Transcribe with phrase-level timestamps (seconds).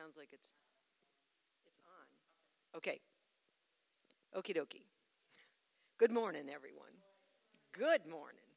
[0.00, 0.48] Sounds like it's
[1.66, 2.78] it's on.
[2.78, 3.00] Okay.
[4.34, 4.84] Okie dokie.
[5.98, 6.94] Good morning, everyone.
[7.72, 8.50] Good morning.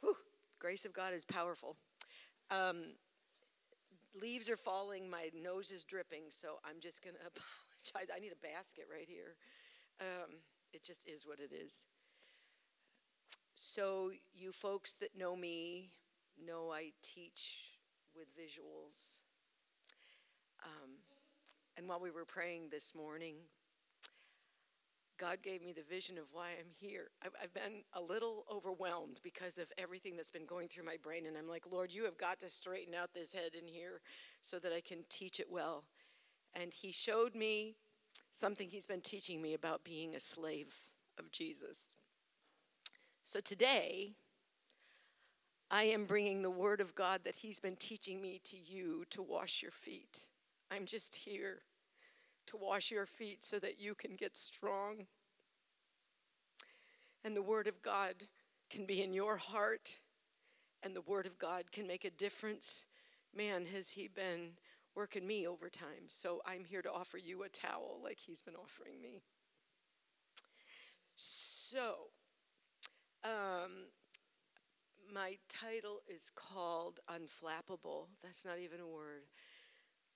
[0.00, 0.16] Whew.
[0.58, 1.76] Grace of God is powerful.
[2.50, 2.94] Um,
[4.20, 5.08] leaves are falling.
[5.08, 8.10] My nose is dripping, so I'm just going to apologize.
[8.14, 9.36] I need a basket right here.
[10.00, 10.38] Um,
[10.72, 11.84] it just is what it is.
[13.54, 15.90] So, you folks that know me
[16.44, 17.78] know I teach
[18.14, 19.25] with visuals.
[20.66, 20.90] Um,
[21.76, 23.36] and while we were praying this morning,
[25.18, 27.10] God gave me the vision of why I'm here.
[27.24, 31.26] I've, I've been a little overwhelmed because of everything that's been going through my brain.
[31.26, 34.00] And I'm like, Lord, you have got to straighten out this head in here
[34.42, 35.84] so that I can teach it well.
[36.54, 37.76] And He showed me
[38.32, 40.74] something He's been teaching me about being a slave
[41.18, 41.94] of Jesus.
[43.24, 44.12] So today,
[45.70, 49.22] I am bringing the Word of God that He's been teaching me to you to
[49.22, 50.28] wash your feet.
[50.70, 51.62] I'm just here
[52.46, 55.06] to wash your feet so that you can get strong.
[57.24, 58.14] And the Word of God
[58.70, 59.98] can be in your heart,
[60.82, 62.86] and the Word of God can make a difference.
[63.34, 64.52] Man, has He been
[64.94, 66.08] working me over time.
[66.08, 69.22] So I'm here to offer you a towel like He's been offering me.
[71.14, 72.10] So,
[73.24, 73.88] um,
[75.12, 78.06] my title is called Unflappable.
[78.22, 79.24] That's not even a word.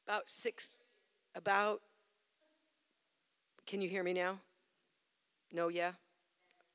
[0.07, 0.79] About six,
[1.35, 1.81] about,
[3.67, 4.39] can you hear me now?
[5.53, 5.93] No, yeah?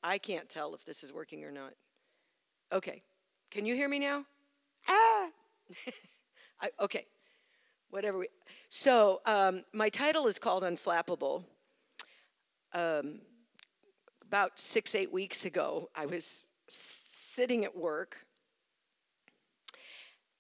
[0.03, 1.73] I can't tell if this is working or not.
[2.71, 3.01] Okay.
[3.51, 4.25] Can you hear me now?
[4.87, 5.29] Ah!
[6.61, 7.05] I, okay.
[7.89, 8.27] Whatever we.
[8.69, 11.43] So, um, my title is called Unflappable.
[12.73, 13.21] Um,
[14.21, 18.25] about six, eight weeks ago, I was sitting at work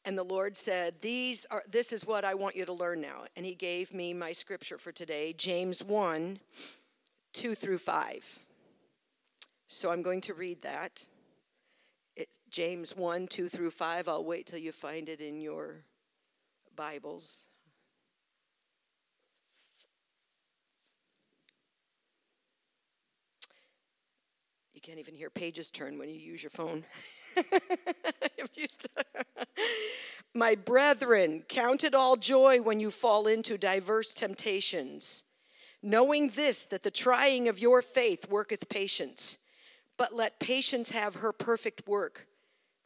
[0.05, 3.25] and the lord said these are this is what i want you to learn now.
[3.35, 6.39] And he gave me my scripture for today james 1
[7.33, 8.47] 2 through 5
[9.67, 11.03] so i'm going to read that.
[12.15, 15.83] It's james 1 2 through 5 i'll wait till you find it in your
[16.75, 17.45] bibles
[24.85, 26.83] can't even hear pages turn when you use your phone.
[30.35, 35.23] My brethren, count it all joy when you fall into diverse temptations,
[35.81, 39.39] knowing this, that the trying of your faith worketh patience.
[39.97, 42.27] But let patience have her perfect work,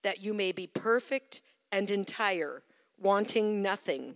[0.02, 2.64] that you may be perfect and entire,
[2.98, 4.16] wanting nothing.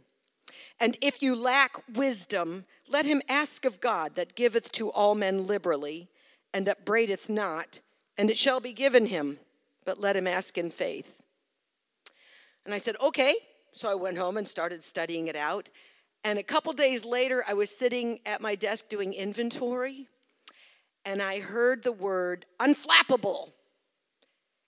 [0.79, 5.47] And if you lack wisdom, let him ask of God that giveth to all men
[5.47, 6.07] liberally
[6.53, 7.79] and upbraideth not,
[8.17, 9.39] and it shall be given him,
[9.85, 11.21] but let him ask in faith.
[12.65, 13.35] And I said, okay.
[13.73, 15.67] So I went home and started studying it out.
[16.23, 20.07] And a couple days later, I was sitting at my desk doing inventory,
[21.03, 23.49] and I heard the word unflappable.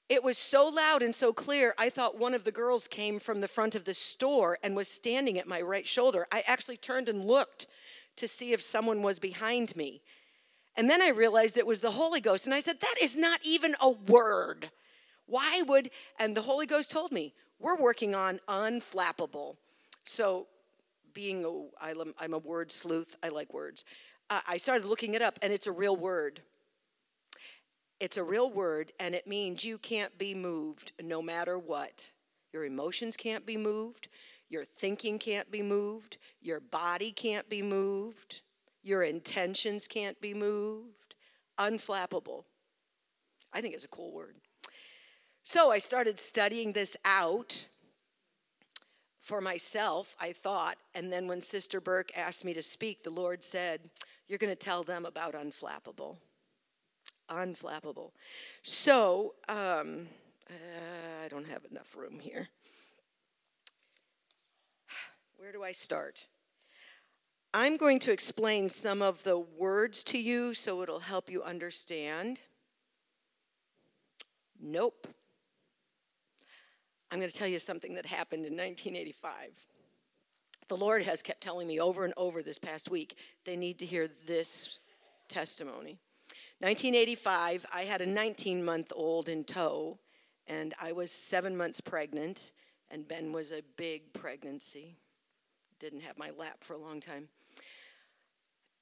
[0.09, 3.41] It was so loud and so clear, I thought one of the girls came from
[3.41, 6.27] the front of the store and was standing at my right shoulder.
[6.31, 7.67] I actually turned and looked
[8.17, 10.01] to see if someone was behind me.
[10.77, 12.45] And then I realized it was the Holy Ghost.
[12.45, 14.69] And I said, That is not even a word.
[15.25, 19.55] Why would, and the Holy Ghost told me, We're working on unflappable.
[20.03, 20.47] So,
[21.13, 23.85] being a, I'm a word sleuth, I like words.
[24.29, 26.41] Uh, I started looking it up, and it's a real word.
[27.99, 32.11] It's a real word, and it means you can't be moved no matter what.
[32.51, 34.09] Your emotions can't be moved,
[34.49, 38.41] your thinking can't be moved, your body can't be moved,
[38.85, 41.15] your intentions can't be moved.
[41.57, 42.43] Unflappable.
[43.51, 44.35] I think it's a cool word.
[45.43, 47.65] So I started studying this out
[49.19, 50.77] for myself, I thought.
[50.93, 53.81] And then when Sister Burke asked me to speak, the Lord said,
[54.27, 56.17] You're going to tell them about unflappable.
[57.29, 58.11] Unflappable.
[58.61, 60.07] So, um,
[60.47, 62.49] uh, I don't have enough room here.
[65.37, 66.27] Where do I start?
[67.57, 72.41] I'm going to explain some of the words to you so it'll help you understand.
[74.61, 75.07] Nope.
[77.09, 79.57] I'm going to tell you something that happened in 1985.
[80.67, 83.85] The Lord has kept telling me over and over this past week they need to
[83.85, 84.79] hear this
[85.29, 85.97] testimony.
[86.59, 89.97] 1985, I had a 19 month old in tow,
[90.45, 92.51] and I was seven months pregnant,
[92.91, 94.97] and Ben was a big pregnancy.
[95.79, 97.29] Didn't have my lap for a long time.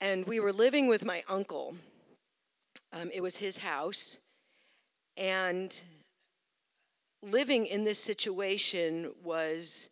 [0.03, 1.77] And we were living with my uncle.
[2.91, 4.17] Um, it was his house.
[5.15, 5.73] And
[7.21, 9.89] living in this situation was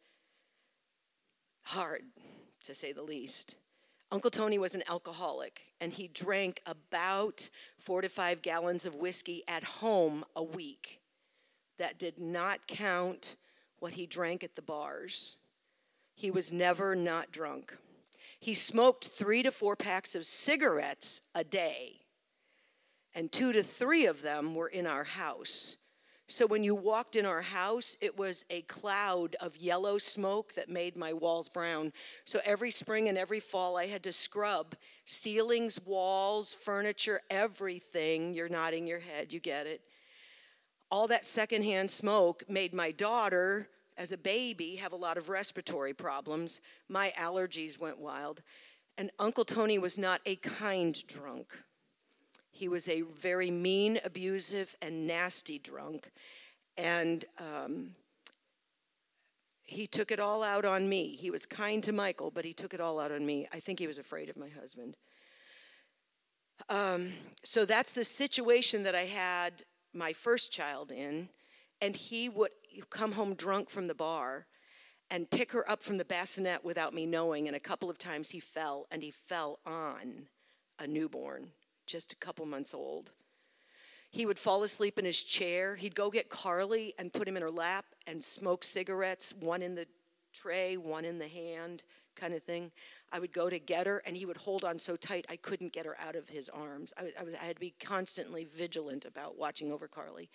[1.63, 2.01] hard,
[2.65, 3.55] to say the least.
[4.11, 7.49] Uncle Tony was an alcoholic, and he drank about
[7.79, 10.99] four to five gallons of whiskey at home a week.
[11.79, 13.37] That did not count
[13.79, 15.37] what he drank at the bars.
[16.15, 17.77] He was never not drunk.
[18.41, 22.01] He smoked three to four packs of cigarettes a day,
[23.13, 25.77] and two to three of them were in our house.
[26.27, 30.69] So when you walked in our house, it was a cloud of yellow smoke that
[30.69, 31.93] made my walls brown.
[32.25, 38.33] So every spring and every fall, I had to scrub ceilings, walls, furniture, everything.
[38.33, 39.81] You're nodding your head, you get it.
[40.89, 43.69] All that secondhand smoke made my daughter,
[44.01, 46.59] as a baby, have a lot of respiratory problems.
[46.89, 48.41] My allergies went wild.
[48.97, 51.55] And Uncle Tony was not a kind drunk.
[52.49, 56.09] He was a very mean, abusive, and nasty drunk.
[56.77, 57.91] And um,
[59.63, 61.15] he took it all out on me.
[61.15, 63.47] He was kind to Michael, but he took it all out on me.
[63.53, 64.97] I think he was afraid of my husband.
[66.69, 67.11] Um,
[67.43, 69.63] so that's the situation that I had
[69.93, 71.29] my first child in.
[71.81, 72.51] And he would
[72.89, 74.45] come home drunk from the bar
[75.09, 77.47] and pick her up from the bassinet without me knowing.
[77.47, 80.27] And a couple of times he fell, and he fell on
[80.79, 81.51] a newborn
[81.85, 83.11] just a couple months old.
[84.09, 85.75] He would fall asleep in his chair.
[85.75, 89.75] He'd go get Carly and put him in her lap and smoke cigarettes, one in
[89.75, 89.87] the
[90.33, 91.83] tray, one in the hand,
[92.15, 92.71] kind of thing.
[93.11, 95.73] I would go to get her, and he would hold on so tight I couldn't
[95.73, 96.93] get her out of his arms.
[96.97, 100.29] I, I, was, I had to be constantly vigilant about watching over Carly.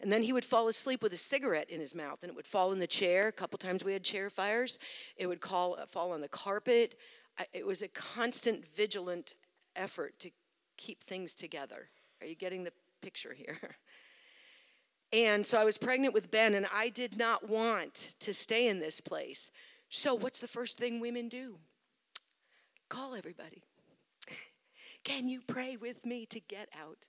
[0.00, 2.46] And then he would fall asleep with a cigarette in his mouth, and it would
[2.46, 3.28] fall in the chair.
[3.28, 4.78] A couple times we had chair fires.
[5.16, 6.96] It would call, uh, fall on the carpet.
[7.38, 9.34] I, it was a constant, vigilant
[9.76, 10.30] effort to
[10.76, 11.88] keep things together.
[12.20, 13.58] Are you getting the picture here?
[15.12, 18.78] And so I was pregnant with Ben, and I did not want to stay in
[18.78, 19.50] this place.
[19.88, 21.56] So, what's the first thing women do?
[22.88, 23.62] Call everybody.
[25.04, 27.06] Can you pray with me to get out?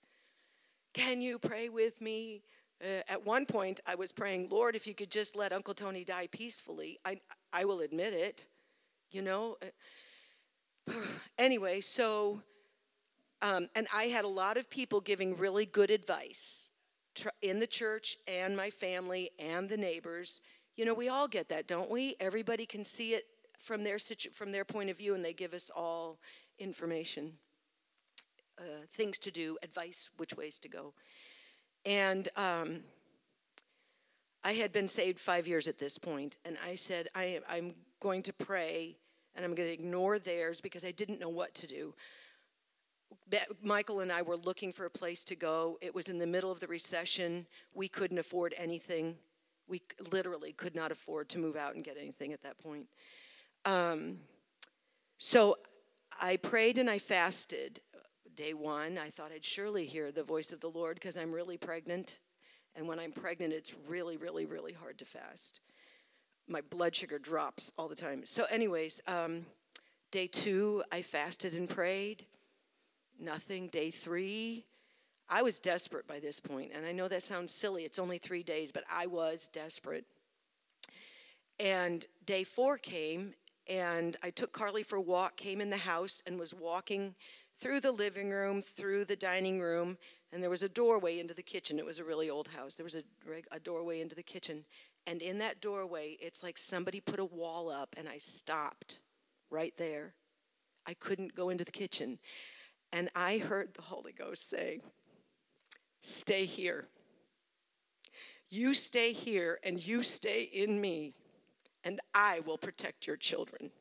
[0.94, 2.42] Can you pray with me?
[2.82, 6.04] Uh, at one point, I was praying, Lord, if you could just let Uncle Tony
[6.04, 7.20] die peacefully, I,
[7.52, 8.48] I will admit it.
[9.12, 9.58] You know?
[11.38, 12.42] anyway, so
[13.42, 16.72] um, and I had a lot of people giving really good advice
[17.42, 20.42] in the church and my family and the neighbors.
[20.76, 22.16] You know, we all get that, don't we?
[22.20, 23.26] Everybody can see it
[23.60, 26.20] from their situ- from their point of view, and they give us all
[26.58, 27.34] information,
[28.58, 30.94] uh, things to do, advice, which ways to go.
[31.86, 32.82] And um,
[34.44, 38.24] I had been saved five years at this point, and I said, I, I'm going
[38.24, 38.98] to pray,
[39.36, 41.94] and I'm going to ignore theirs because I didn't know what to do.
[43.62, 45.78] Michael and I were looking for a place to go.
[45.82, 47.46] It was in the middle of the recession.
[47.74, 49.18] We couldn't afford anything.
[49.68, 49.82] We
[50.12, 52.88] literally could not afford to move out and get anything at that point.
[53.66, 54.20] Um,
[55.18, 55.58] so
[56.22, 57.82] I prayed and I fasted.
[58.36, 61.58] Day one, I thought I'd surely hear the voice of the Lord because I'm really
[61.58, 62.20] pregnant.
[62.76, 65.60] And when I'm pregnant, it's really, really, really hard to fast.
[66.48, 68.26] My blood sugar drops all the time.
[68.26, 69.46] So, anyways, um,
[70.12, 72.26] day two, I fasted and prayed
[73.20, 73.68] nothing.
[73.68, 74.66] Day three,
[75.30, 77.84] I was desperate by this point, and I know that sounds silly.
[77.84, 80.06] It's only three days, but I was desperate.
[81.60, 83.34] And day four came,
[83.70, 87.16] and I took Carly for a walk, came in the house, and was walking
[87.60, 89.98] through the living room, through the dining room,
[90.34, 91.80] and there was a doorway into the kitchen.
[91.80, 92.76] It was a really old house.
[92.76, 93.04] There was a,
[93.52, 94.66] a doorway into the kitchen.
[95.08, 99.00] And in that doorway, it's like somebody put a wall up, and I stopped
[99.50, 100.14] right there.
[100.86, 102.20] I couldn't go into the kitchen.
[102.92, 104.82] And I heard the Holy Ghost say,
[106.02, 106.88] Stay here.
[108.50, 111.14] You stay here and you stay in me,
[111.84, 113.72] and I will protect your children.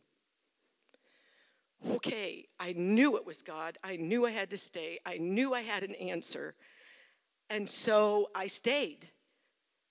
[1.90, 3.78] Okay, I knew it was God.
[3.85, 4.99] I knew I had to stay.
[5.07, 6.55] I knew I had an answer.
[7.50, 9.11] And so I stayed.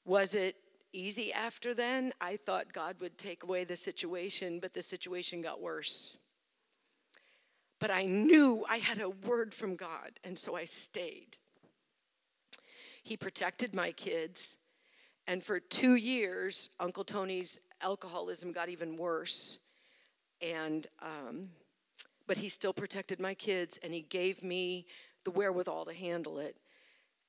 [0.05, 0.55] Was it
[0.91, 2.11] easy after then?
[2.19, 6.17] I thought God would take away the situation, but the situation got worse.
[7.79, 11.37] But I knew I had a word from God, and so I stayed.
[13.03, 14.57] He protected my kids.
[15.27, 19.59] And for two years, Uncle Tony's alcoholism got even worse.
[20.41, 21.49] And, um,
[22.27, 24.85] but he still protected my kids and he gave me
[25.23, 26.57] the wherewithal to handle it.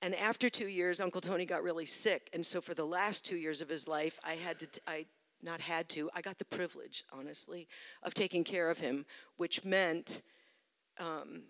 [0.01, 2.31] And after two years, Uncle Tony got really sick.
[2.33, 5.07] And so for the last two years of his life, I had to, t- I
[5.43, 7.69] not had to, I got the privilege, honestly,
[8.03, 10.23] of taking care of him, which meant
[11.01, 11.43] um,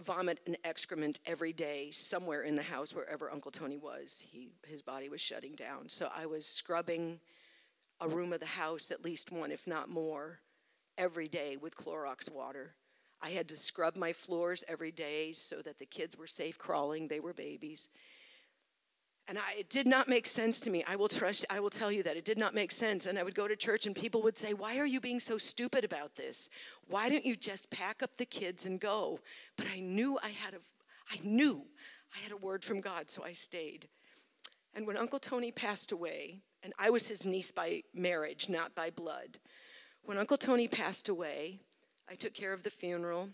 [0.00, 4.22] vomit and excrement every day somewhere in the house, wherever Uncle Tony was.
[4.26, 5.88] He, his body was shutting down.
[5.88, 7.20] So I was scrubbing
[8.02, 10.40] a room of the house, at least one, if not more,
[10.98, 12.74] every day with Clorox water.
[13.22, 17.06] I had to scrub my floors every day so that the kids were safe crawling.
[17.06, 17.88] They were babies.
[19.28, 20.82] And I, it did not make sense to me.
[20.86, 23.06] I will trust, I will tell you that it did not make sense.
[23.06, 25.38] And I would go to church and people would say, Why are you being so
[25.38, 26.50] stupid about this?
[26.88, 29.20] Why don't you just pack up the kids and go?
[29.56, 30.58] But I knew I had a,
[31.08, 31.64] I knew
[32.14, 33.88] I had a word from God, so I stayed.
[34.74, 38.90] And when Uncle Tony passed away, and I was his niece by marriage, not by
[38.90, 39.38] blood,
[40.04, 41.60] when Uncle Tony passed away,
[42.10, 43.28] I took care of the funeral,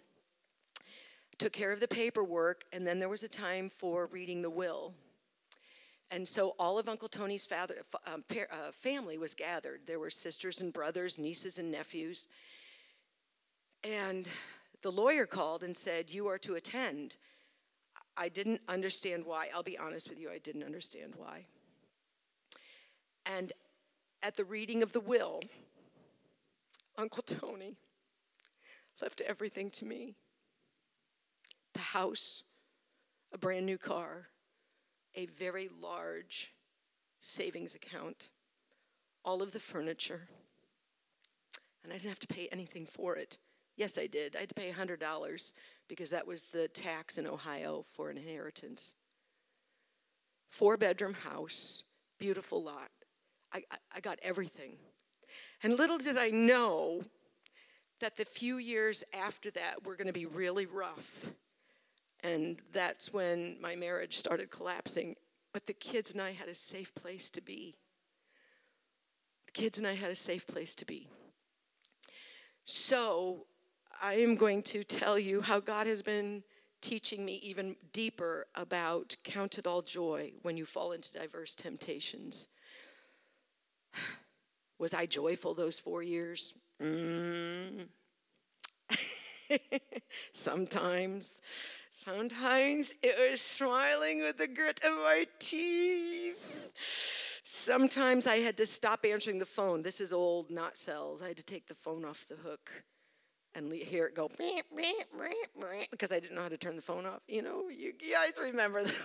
[1.38, 4.92] took care of the paperwork, and then there was a time for reading the will.
[6.10, 9.82] And so all of Uncle Tony's father, um, uh, family was gathered.
[9.86, 12.26] There were sisters and brothers, nieces and nephews.
[13.82, 14.28] And
[14.82, 17.16] the lawyer called and said, You are to attend.
[18.16, 19.48] I didn't understand why.
[19.54, 21.46] I'll be honest with you, I didn't understand why.
[23.28, 23.52] And
[24.22, 25.40] at the reading of the will,
[26.96, 27.76] Uncle Tony
[29.00, 30.16] left everything to me
[31.74, 32.42] the house,
[33.32, 34.28] a brand new car,
[35.14, 36.52] a very large
[37.20, 38.30] savings account,
[39.24, 40.22] all of the furniture,
[41.84, 43.38] and I didn't have to pay anything for it.
[43.76, 44.34] Yes, I did.
[44.34, 45.52] I had to pay $100
[45.86, 48.94] because that was the tax in Ohio for an inheritance.
[50.50, 51.84] Four bedroom house,
[52.18, 52.90] beautiful lot.
[53.52, 53.62] I,
[53.94, 54.76] I, got everything.
[55.62, 57.02] And little did I know
[58.00, 61.26] that the few years after that were going to be really rough
[62.22, 65.16] and that's when my marriage started collapsing.
[65.52, 67.76] But the kids and I had a safe place to be.
[69.46, 71.08] The kids and I had a safe place to be.
[72.64, 73.46] So
[74.02, 76.42] I am going to tell you how God has been
[76.80, 82.48] teaching me even deeper about count it all joy when you fall into diverse temptations.
[84.78, 86.54] Was I joyful those four years?
[86.80, 87.86] Mm.
[90.32, 91.42] Sometimes.
[91.90, 96.70] Sometimes it was smiling with the grit of my teeth.
[97.42, 99.82] Sometimes I had to stop answering the phone.
[99.82, 101.22] This is old, not cells.
[101.22, 102.84] I had to take the phone off the hook
[103.54, 106.82] and hear it go beep, beep, beep, because I didn't know how to turn the
[106.82, 107.22] phone off.
[107.26, 108.94] You know, you guys remember that.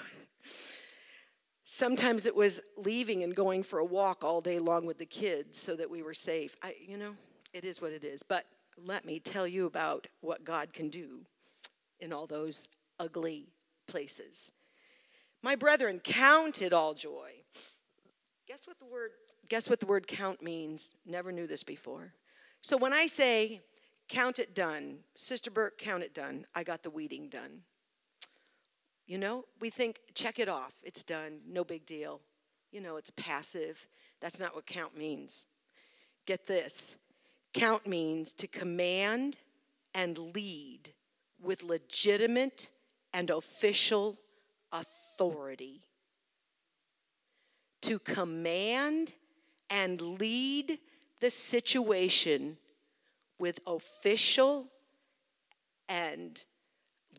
[1.63, 5.57] Sometimes it was leaving and going for a walk all day long with the kids
[5.57, 6.55] so that we were safe.
[6.61, 7.15] I, you know,
[7.53, 8.21] it is what it is.
[8.21, 8.45] But
[8.77, 11.21] let me tell you about what God can do
[11.99, 12.67] in all those
[12.99, 13.47] ugly
[13.87, 14.51] places.
[15.41, 17.31] My brethren, count it all joy.
[18.47, 19.11] Guess what the word
[19.49, 20.95] guess what the word count means?
[21.05, 22.13] Never knew this before.
[22.61, 23.61] So when I say
[24.07, 27.61] count it done, Sister Burke, count it done, I got the weeding done.
[29.05, 32.21] You know, we think check it off, it's done, no big deal.
[32.71, 33.85] You know, it's passive.
[34.19, 35.45] That's not what count means.
[36.25, 36.97] Get this.
[37.53, 39.37] Count means to command
[39.93, 40.93] and lead
[41.39, 42.71] with legitimate
[43.13, 44.17] and official
[44.71, 45.83] authority
[47.83, 49.13] to command
[49.69, 50.79] and lead
[51.19, 52.57] the situation
[53.37, 54.67] with official
[55.89, 56.43] and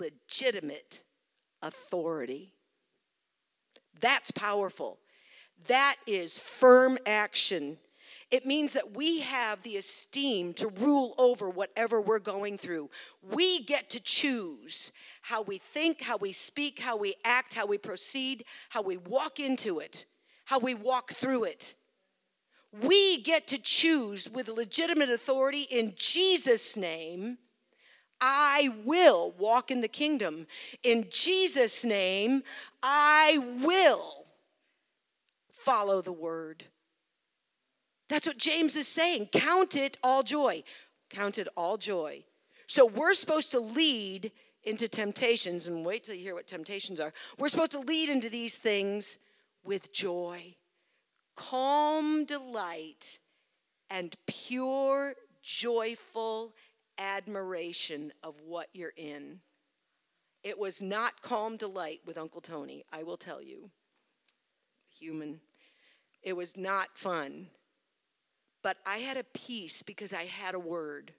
[0.00, 1.03] legitimate
[1.64, 2.52] authority.
[4.00, 4.99] That's powerful.
[5.66, 7.78] That is firm action
[8.35, 12.90] it means that we have the esteem to rule over whatever we're going through.
[13.23, 14.90] We get to choose
[15.23, 19.38] how we think, how we speak, how we act, how we proceed, how we walk
[19.38, 20.06] into it,
[20.47, 21.76] how we walk through it.
[22.73, 27.38] We get to choose with legitimate authority in Jesus' name.
[28.26, 30.47] I will walk in the kingdom.
[30.83, 32.43] In Jesus' name,
[32.83, 34.25] I will
[35.52, 36.64] follow the word.
[38.09, 39.28] That's what James is saying.
[39.31, 40.62] Count it all joy.
[41.11, 42.25] Count it all joy.
[42.66, 47.12] So we're supposed to lead into temptations, and wait till you hear what temptations are.
[47.37, 49.19] We're supposed to lead into these things
[49.62, 50.54] with joy,
[51.37, 53.19] calm delight,
[53.90, 55.12] and pure,
[55.43, 56.54] joyful
[56.98, 59.40] admiration of what you're in.
[60.42, 63.70] It was not calm delight with Uncle Tony, I will tell you.
[64.90, 65.40] human.
[66.22, 67.48] It was not fun.
[68.62, 71.12] But I had a peace because I had a word.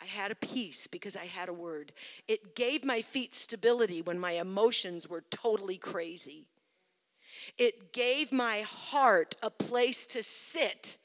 [0.00, 1.92] I had a peace because I had a word.
[2.28, 6.48] It gave my feet stability when my emotions were totally crazy.
[7.56, 10.98] It gave my heart a place to sit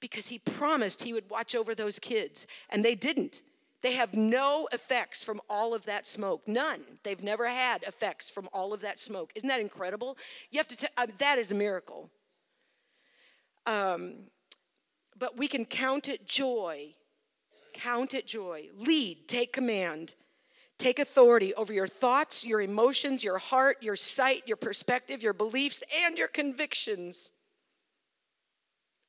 [0.00, 3.42] because he promised he would watch over those kids, and they didn't.
[3.82, 6.46] They have no effects from all of that smoke.
[6.46, 6.80] None.
[7.02, 9.32] They've never had effects from all of that smoke.
[9.34, 10.18] Isn't that incredible?
[10.50, 10.76] You have to.
[10.76, 12.10] T- uh, that is a miracle.
[13.66, 14.14] Um,
[15.18, 16.94] but we can count it joy.
[17.72, 18.68] Count it joy.
[18.76, 19.28] Lead.
[19.28, 20.14] Take command.
[20.76, 25.82] Take authority over your thoughts, your emotions, your heart, your sight, your perspective, your beliefs,
[26.04, 27.32] and your convictions.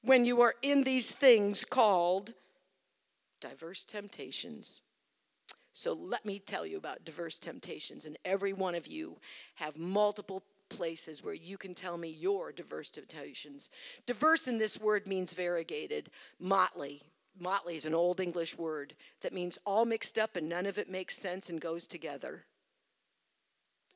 [0.04, 2.34] When you are in these things called
[3.40, 4.82] diverse temptations.
[5.74, 9.18] So let me tell you about diverse temptations, and every one of you
[9.56, 13.70] have multiple places where you can tell me your diverse temptations.
[14.06, 17.02] Diverse in this word means variegated, motley.
[17.40, 20.90] Motley is an old English word that means all mixed up and none of it
[20.90, 22.44] makes sense and goes together.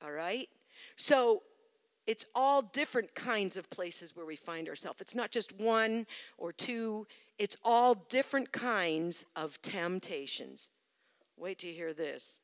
[0.04, 0.50] All right?
[0.96, 1.44] So
[2.08, 5.02] it's all different kinds of places where we find ourselves.
[5.02, 6.06] It's not just one
[6.38, 7.08] or two,
[7.38, 10.70] it's all different kinds of temptations.
[11.38, 12.40] Wait you hear this.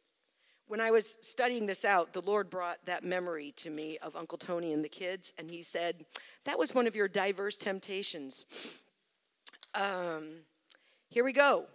[0.67, 4.37] When I was studying this out, the Lord brought that memory to me of Uncle
[4.37, 6.05] Tony and the kids, and he said,
[6.45, 8.45] That was one of your diverse temptations.
[9.75, 10.29] Um,
[11.09, 11.65] here we go.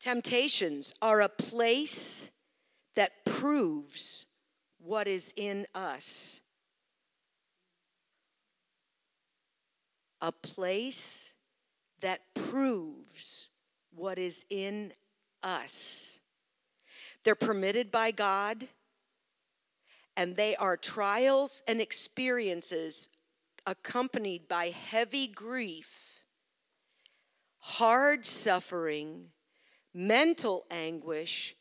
[0.00, 2.30] Temptations are a place
[2.94, 4.24] that proves
[4.78, 6.40] what is in us.
[10.24, 11.34] A place
[12.00, 13.50] that proves
[13.94, 14.94] what is in
[15.42, 16.18] us.
[17.22, 18.66] They're permitted by God,
[20.16, 23.10] and they are trials and experiences
[23.66, 26.24] accompanied by heavy grief,
[27.58, 29.26] hard suffering,
[29.92, 31.54] mental anguish,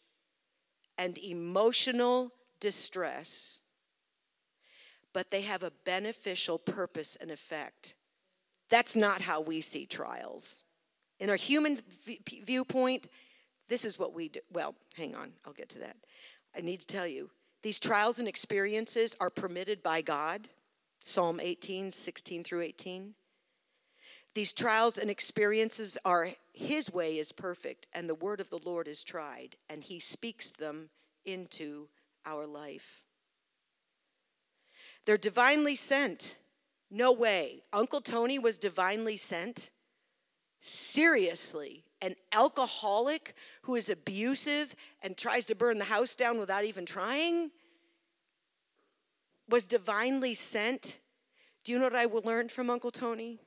[0.98, 3.60] and emotional distress.
[5.12, 7.96] But they have a beneficial purpose and effect.
[8.74, 10.64] That's not how we see trials.
[11.20, 13.08] In our human v- viewpoint,
[13.70, 14.40] this is what we do.
[14.52, 15.96] Well, hang on, I'll get to that.
[16.58, 17.30] I need to tell you
[17.62, 20.50] these trials and experiences are permitted by God.
[21.04, 23.14] Psalm 18, 16 through 18.
[24.34, 28.88] These trials and experiences are His way is perfect, and the word of the Lord
[28.88, 30.90] is tried, and He speaks them
[31.26, 31.90] into
[32.26, 33.06] our life.
[35.06, 36.38] They're divinely sent.
[36.96, 37.64] No way.
[37.74, 39.72] Uncle Tony was divinely sent?
[40.62, 41.86] Seriously.
[42.04, 47.50] An alcoholic who is abusive and tries to burn the house down without even trying?
[49.50, 51.00] Was divinely sent?
[51.64, 53.40] Do you know what I learned from Uncle Tony?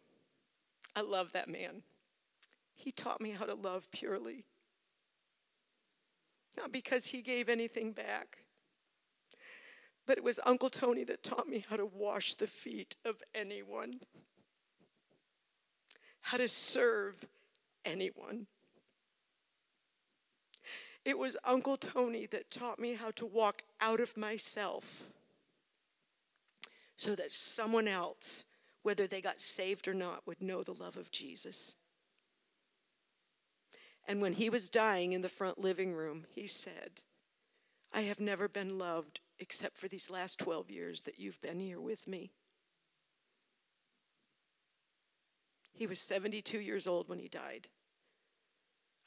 [0.97, 1.83] I love that man.
[2.75, 4.45] He taught me how to love purely.
[6.57, 8.39] Not because he gave anything back,
[10.07, 14.01] but it was Uncle Tony that taught me how to wash the feet of anyone,
[16.21, 17.27] how to serve
[17.85, 18.47] anyone.
[21.05, 25.05] It was Uncle Tony that taught me how to walk out of myself
[26.97, 28.45] so that someone else,
[28.83, 31.75] whether they got saved or not, would know the love of Jesus.
[34.09, 37.03] And when he was dying in the front living room, he said,
[37.93, 41.81] I have never been loved except for these last 12 years that you've been here
[41.81, 42.33] with me.
[45.73, 47.69] He was 72 years old when he died.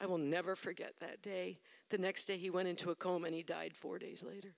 [0.00, 1.58] I will never forget that day.
[1.90, 4.54] The next day, he went into a coma and he died four days later.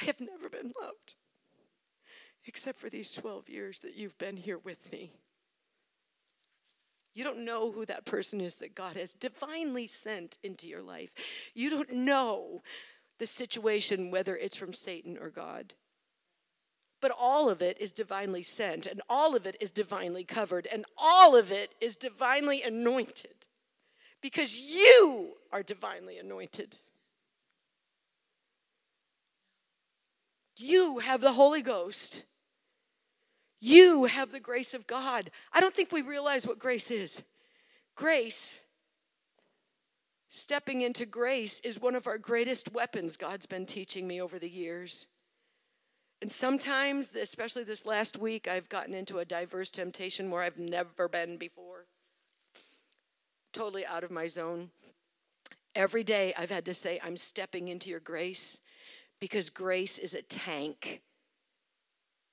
[0.00, 1.14] I have never been loved
[2.46, 5.12] except for these 12 years that you've been here with me.
[7.12, 11.50] You don't know who that person is that God has divinely sent into your life.
[11.54, 12.62] You don't know
[13.20, 15.74] the situation, whether it's from Satan or God.
[17.00, 20.84] But all of it is divinely sent, and all of it is divinely covered, and
[20.98, 23.46] all of it is divinely anointed
[24.20, 26.78] because you are divinely anointed.
[30.58, 32.24] You have the Holy Ghost.
[33.60, 35.30] You have the grace of God.
[35.52, 37.22] I don't think we realize what grace is.
[37.94, 38.60] Grace
[40.32, 44.48] Stepping into grace is one of our greatest weapons, God's been teaching me over the
[44.48, 45.08] years.
[46.22, 51.08] And sometimes, especially this last week, I've gotten into a diverse temptation where I've never
[51.08, 51.86] been before.
[53.52, 54.70] Totally out of my zone.
[55.74, 58.60] Every day I've had to say, I'm stepping into your grace
[59.20, 61.02] because grace is a tank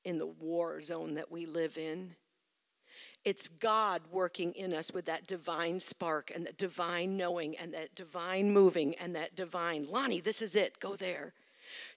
[0.05, 2.15] in the war zone that we live in.
[3.27, 7.93] It's God working in us with that divine spark and that divine knowing and that
[7.93, 11.33] divine moving and that divine, Lani, this is it, go there.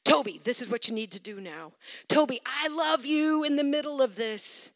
[0.02, 1.70] Toby, this is what you need to do now.
[2.08, 4.72] Toby, I love you in the middle of this.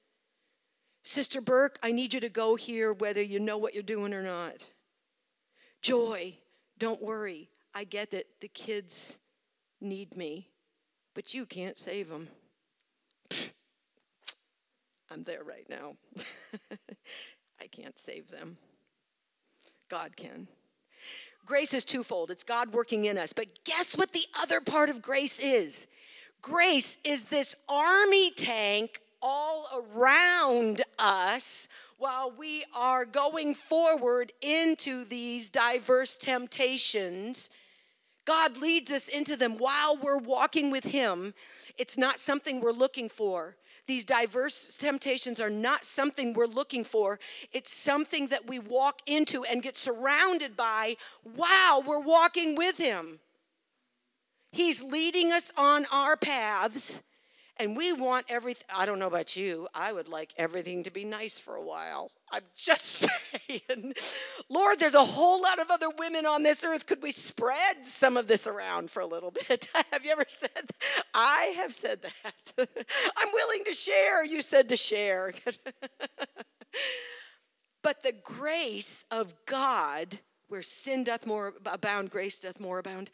[1.02, 4.22] Sister Burke, I need you to go here whether you know what you're doing or
[4.22, 4.70] not.
[5.82, 6.34] Joy,
[6.78, 7.48] don't worry.
[7.74, 9.18] I get that the kids
[9.80, 10.50] need me,
[11.14, 12.28] but you can't save them.
[15.14, 15.94] I'm there right now.
[17.60, 18.56] I can't save them.
[19.88, 20.48] God can.
[21.46, 23.32] Grace is twofold it's God working in us.
[23.32, 25.86] But guess what the other part of grace is?
[26.42, 35.48] Grace is this army tank all around us while we are going forward into these
[35.48, 37.50] diverse temptations.
[38.24, 41.34] God leads us into them while we're walking with Him.
[41.78, 43.54] It's not something we're looking for.
[43.86, 47.18] These diverse temptations are not something we're looking for.
[47.52, 53.20] It's something that we walk into and get surrounded by while we're walking with Him.
[54.52, 57.02] He's leading us on our paths,
[57.58, 58.66] and we want everything.
[58.74, 62.10] I don't know about you, I would like everything to be nice for a while.
[62.34, 62.84] I'm just
[63.48, 63.94] saying.
[64.50, 66.86] Lord, there's a whole lot of other women on this earth.
[66.86, 69.68] Could we spread some of this around for a little bit?
[69.92, 71.04] have you ever said that?
[71.14, 72.68] I have said that.
[73.16, 74.24] I'm willing to share.
[74.24, 75.32] You said to share.
[77.82, 80.18] but the grace of God,
[80.48, 83.10] where sin doth more abound, grace doth more abound.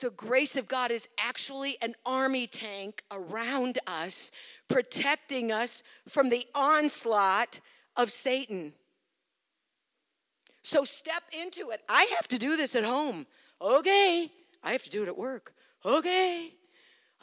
[0.00, 4.30] The grace of God is actually an army tank around us,
[4.68, 7.60] protecting us from the onslaught
[7.96, 8.72] of Satan.
[10.62, 11.82] So step into it.
[11.88, 13.26] I have to do this at home.
[13.60, 14.30] Okay.
[14.62, 15.54] I have to do it at work.
[15.84, 16.52] Okay.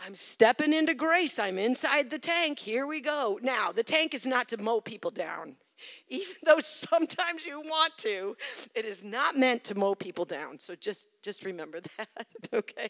[0.06, 1.40] I'm stepping into grace.
[1.40, 2.60] I'm inside the tank.
[2.60, 3.40] Here we go.
[3.42, 5.56] Now, the tank is not to mow people down.
[6.10, 8.36] Even though sometimes you want to,
[8.76, 10.60] it is not meant to mow people down.
[10.60, 12.90] So just just remember that, okay?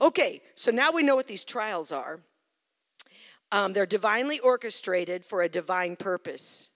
[0.00, 2.20] Okay, so now we know what these trials are.
[3.52, 6.70] Um, they're divinely orchestrated for a divine purpose.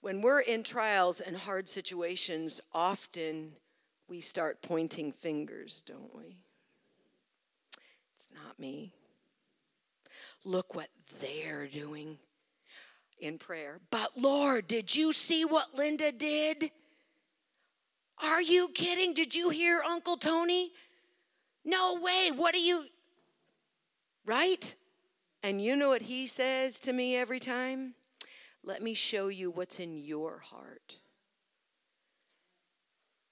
[0.00, 3.52] When we're in trials and hard situations, often
[4.08, 6.38] we start pointing fingers, don't we?
[8.14, 8.94] It's not me.
[10.44, 10.88] Look what
[11.20, 12.18] they're doing
[13.20, 13.80] in prayer.
[13.90, 16.70] But Lord, did you see what Linda did?
[18.24, 19.12] Are you kidding?
[19.12, 20.70] Did you hear Uncle Tony?
[21.64, 22.30] No way.
[22.34, 22.86] What are you?
[24.24, 24.74] Right?
[25.42, 27.94] And you know what he says to me every time?
[28.62, 30.98] Let me show you what's in your heart.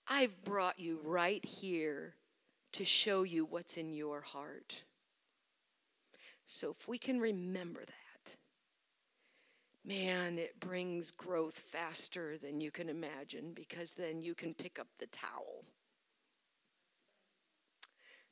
[0.08, 2.14] I've brought you right here
[2.72, 4.82] to show you what's in your heart.
[6.46, 8.36] So if we can remember that,
[9.84, 14.88] man, it brings growth faster than you can imagine because then you can pick up
[14.98, 15.64] the towel.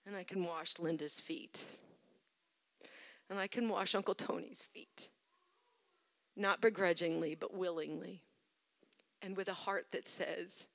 [0.04, 1.64] And I can wash Linda's feet
[3.30, 5.10] and I can wash Uncle Tony's feet.
[6.36, 8.22] Not begrudgingly, but willingly.
[9.22, 10.68] And with a heart that says,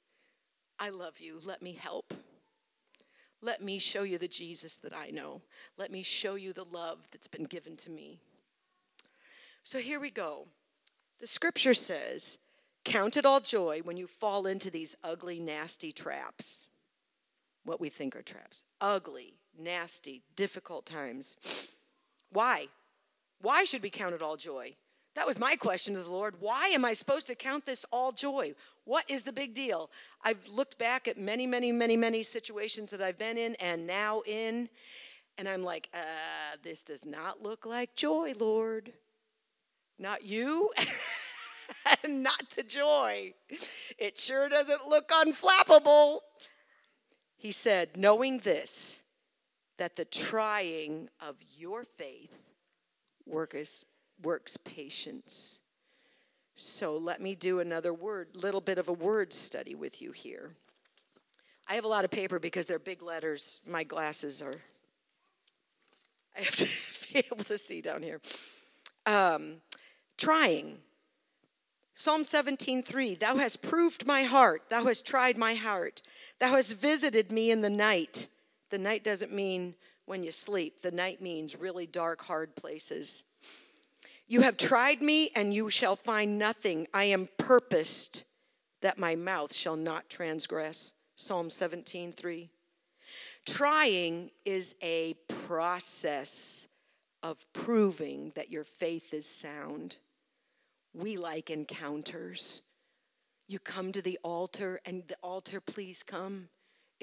[0.79, 2.13] I love you, let me help.
[3.41, 5.41] Let me show you the Jesus that I know.
[5.77, 8.19] Let me show you the love that's been given to me.
[9.63, 10.47] So here we go.
[11.19, 12.37] The scripture says,
[12.83, 16.67] Count it all joy when you fall into these ugly, nasty traps.
[17.63, 18.63] What we think are traps.
[18.81, 21.37] Ugly, nasty, difficult times.
[22.33, 22.67] Why?
[23.41, 24.75] Why should we count it all joy?
[25.15, 26.35] That was my question to the Lord.
[26.39, 28.55] Why am I supposed to count this all joy?
[28.85, 29.91] What is the big deal?
[30.23, 34.23] I've looked back at many, many, many, many situations that I've been in and now
[34.25, 34.69] in,
[35.37, 38.91] and I'm like, uh, this does not look like joy, Lord.
[39.99, 40.71] Not you,
[42.03, 43.33] and not the joy.
[43.99, 46.19] It sure doesn't look unflappable.
[47.37, 49.02] He said, knowing this,
[49.83, 52.33] that the trying of your faith
[53.25, 53.83] works,
[54.23, 55.59] works patience.
[56.55, 60.51] So let me do another word, little bit of a word study with you here.
[61.67, 63.59] I have a lot of paper because they're big letters.
[63.67, 64.55] My glasses are,
[66.37, 66.65] I have to
[67.13, 68.21] be able to see down here.
[69.05, 69.55] Um,
[70.17, 70.77] trying.
[71.93, 76.01] Psalm 17:3 Thou hast proved my heart, thou hast tried my heart.
[76.39, 78.29] Thou hast visited me in the night.
[78.69, 83.23] The night doesn't mean when you sleep, the night means really dark, hard places.
[84.27, 86.87] You have tried me, and you shall find nothing.
[86.93, 88.23] I am purposed
[88.81, 90.93] that my mouth shall not transgress.
[91.15, 92.49] Psalm 17 3.
[93.45, 96.67] Trying is a process
[97.21, 99.97] of proving that your faith is sound.
[100.93, 102.61] We like encounters.
[103.47, 106.49] You come to the altar, and the altar, please come.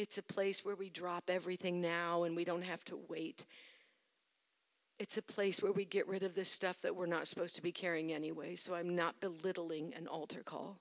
[0.00, 3.44] It's a place where we drop everything now and we don't have to wait.
[4.98, 7.62] It's a place where we get rid of this stuff that we're not supposed to
[7.62, 8.56] be carrying anyway.
[8.56, 10.78] So I'm not belittling an altar call.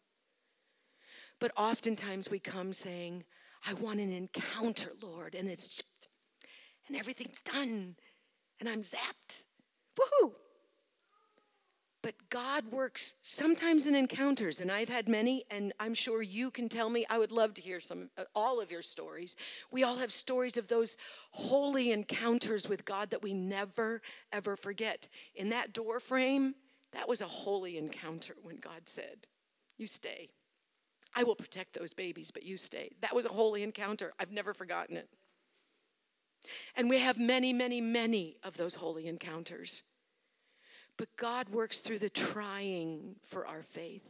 [1.37, 3.25] But oftentimes we come saying,
[3.67, 5.81] I want an encounter, Lord, and it's
[6.87, 7.97] and everything's done,
[8.61, 9.47] and I'm zapped.
[9.99, 10.31] Woohoo!
[12.01, 16.69] But God works sometimes in encounters, and I've had many, and I'm sure you can
[16.69, 17.05] tell me.
[17.09, 19.35] I would love to hear some, uh, all of your stories.
[19.69, 20.95] We all have stories of those
[21.31, 25.09] holy encounters with God that we never, ever forget.
[25.35, 26.55] In that door frame,
[26.93, 29.27] that was a holy encounter when God said,
[29.77, 30.29] You stay.
[31.15, 32.91] I will protect those babies, but you stay.
[33.01, 34.13] That was a holy encounter.
[34.19, 35.09] I've never forgotten it.
[36.75, 39.83] And we have many, many, many of those holy encounters.
[40.99, 44.03] But God works through the trying for our faith.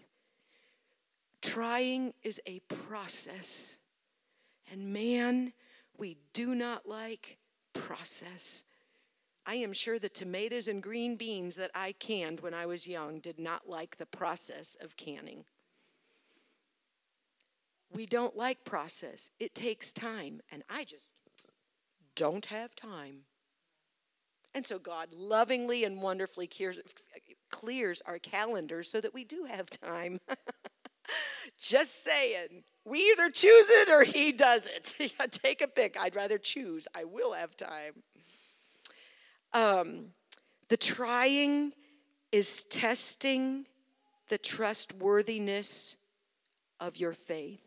[1.40, 3.78] Trying is a process.
[4.72, 5.54] And man,
[6.00, 7.38] we do not like
[7.74, 8.64] process.
[9.46, 13.20] I am sure the tomatoes and green beans that I canned when I was young
[13.20, 15.46] did not like the process of canning.
[17.94, 21.06] We don't like process, it takes time, and I just
[22.16, 23.26] don't have time.
[24.56, 26.80] And so God lovingly and wonderfully clears,
[27.52, 30.20] clears our calendars so that we do have time.
[31.60, 32.64] Just saying.
[32.86, 35.12] We either choose it or he does it.
[35.32, 36.00] Take a pick.
[36.00, 36.88] I'd rather choose.
[36.96, 38.04] I will have time.
[39.54, 40.06] Um,
[40.70, 41.74] the trying
[42.32, 43.66] is testing
[44.30, 45.96] the trustworthiness
[46.80, 47.66] of your faith.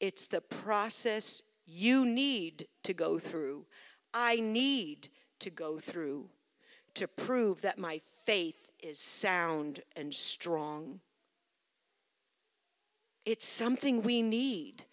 [0.00, 3.66] It's the process you need to go through.
[4.12, 5.08] I need
[5.44, 6.30] to go through
[6.94, 11.00] to prove that my faith is sound and strong.
[13.26, 14.84] It's something we need.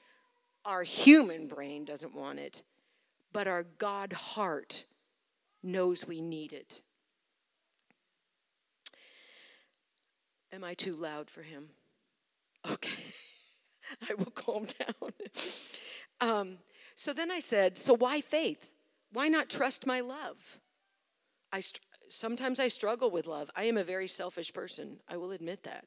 [0.66, 2.64] Our human brain doesn't want it,
[3.32, 4.84] but our God heart
[5.64, 6.82] knows we need it.
[10.52, 11.70] Am I too loud for him?
[12.70, 13.06] Okay,
[14.10, 15.14] I will calm down.
[16.20, 16.58] Um,
[16.94, 18.71] so then I said, So why faith?
[19.12, 20.60] Why not trust my love?
[21.52, 21.62] I
[22.10, 23.50] sometimes I struggle with love.
[23.56, 24.98] I am a very selfish person.
[25.08, 25.86] I will admit that.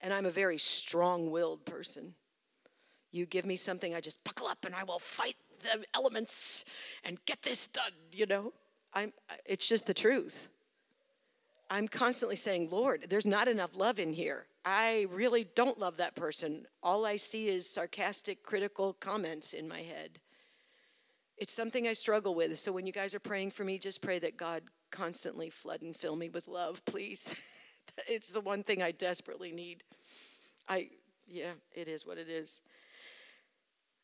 [0.00, 2.14] And I'm a very strong-willed person.
[3.12, 6.64] You give me something, I just buckle up and I will fight the elements
[7.04, 8.52] and get this done, you know?
[8.94, 9.12] I'm
[9.46, 10.48] it's just the truth.
[11.70, 14.46] I'm constantly saying, Lord, there's not enough love in here.
[14.64, 16.66] I really don't love that person.
[16.82, 20.18] All I see is sarcastic, critical comments in my head.
[21.42, 22.56] It's something I struggle with.
[22.60, 25.96] So when you guys are praying for me, just pray that God constantly flood and
[25.96, 27.34] fill me with love, please.
[28.06, 29.82] it's the one thing I desperately need.
[30.68, 30.90] I,
[31.26, 32.60] yeah, it is what it is.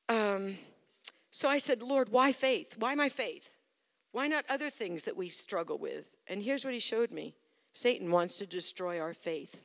[0.08, 0.58] Um,
[1.30, 2.74] so I said, Lord, why faith?
[2.76, 3.48] Why my faith?
[4.10, 6.06] Why not other things that we struggle with?
[6.26, 7.36] And here's what he showed me
[7.72, 9.64] Satan wants to destroy our faith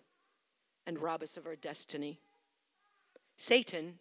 [0.85, 2.19] and rob us of our destiny.
[3.35, 3.97] Satan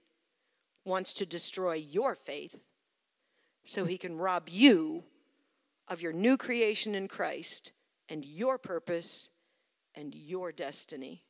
[0.84, 2.66] wants to destroy your faith
[3.64, 5.04] so he can rob you
[5.88, 7.72] of your new creation in Christ
[8.08, 9.28] and your purpose
[9.94, 11.24] and your destiny.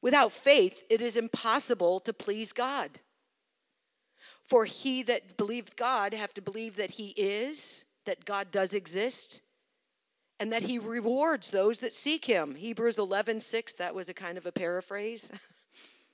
[0.00, 3.00] Without faith, it is impossible to please God.
[4.42, 9.40] For he that believed God have to believe that he is, that God does exist,
[10.40, 12.56] and that he rewards those that seek him.
[12.56, 15.30] Hebrews 11, 6, that was a kind of a paraphrase.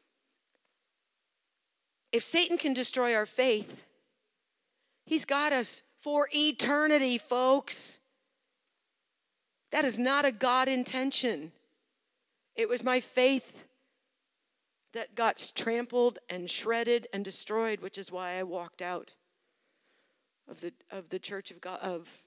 [2.12, 3.84] if Satan can destroy our faith,
[5.08, 7.98] He's got us for eternity, folks.
[9.70, 11.52] That is not a God intention.
[12.54, 13.64] It was my faith
[14.92, 19.14] that got trampled and shredded and destroyed, which is why I walked out
[20.46, 22.22] of the of the Church of God of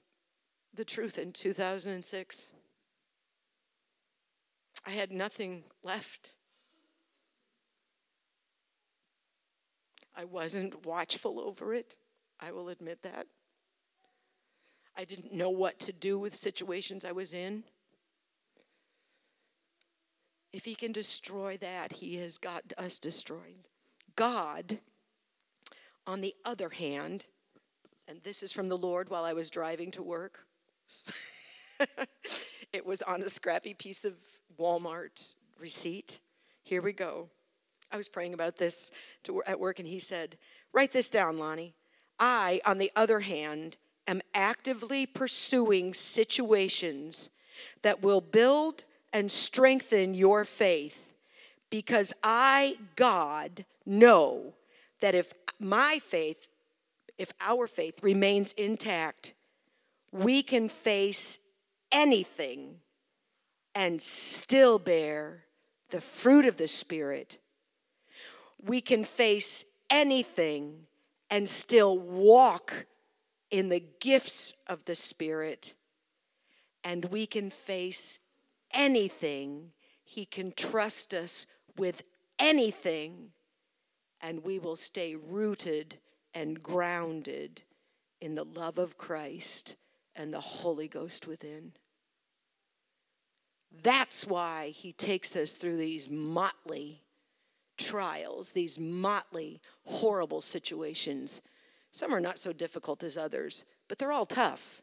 [0.74, 2.48] the truth in 2006.
[4.84, 6.34] I had nothing left.
[10.16, 11.96] I wasn't watchful over it.
[12.44, 13.26] I will admit that.
[14.96, 17.62] I didn't know what to do with situations I was in.
[20.52, 23.68] If he can destroy that, he has got us destroyed.
[24.16, 24.80] God,
[26.06, 27.26] on the other hand,
[28.06, 30.46] and this is from the Lord while I was driving to work,
[32.72, 34.14] it was on a scrappy piece of
[34.58, 36.20] Walmart receipt.
[36.64, 37.30] Here we go.
[37.90, 38.90] I was praying about this
[39.24, 40.36] to, at work, and he said,
[40.72, 41.74] Write this down, Lani.
[42.24, 47.30] I, on the other hand, am actively pursuing situations
[47.82, 51.14] that will build and strengthen your faith
[51.68, 54.54] because I, God, know
[55.00, 56.48] that if my faith,
[57.18, 59.34] if our faith remains intact,
[60.12, 61.40] we can face
[61.90, 62.76] anything
[63.74, 65.42] and still bear
[65.90, 67.38] the fruit of the Spirit.
[68.64, 70.86] We can face anything
[71.32, 72.84] and still walk
[73.50, 75.74] in the gifts of the Spirit.
[76.84, 78.18] And we can face
[78.70, 79.72] anything.
[80.04, 81.46] He can trust us
[81.78, 82.02] with
[82.38, 83.30] anything,
[84.20, 85.96] and we will stay rooted
[86.34, 87.62] and grounded
[88.20, 89.76] in the love of Christ
[90.14, 91.72] and the Holy Ghost within.
[93.82, 97.01] That's why he takes us through these motley
[97.82, 101.42] trials, these motley, horrible situations.
[101.90, 104.82] Some are not so difficult as others, but they're all tough.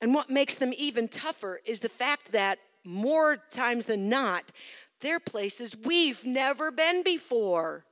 [0.00, 4.52] And what makes them even tougher is the fact that more times than not,
[5.00, 7.84] they're places we've never been before.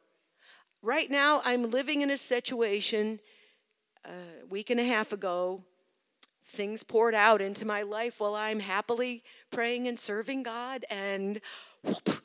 [0.82, 3.20] Right now, I'm living in a situation
[4.04, 5.64] a week and a half ago.
[6.46, 10.84] Things poured out into my life while I'm happily praying and serving God.
[10.90, 11.40] And
[11.82, 12.22] whoop,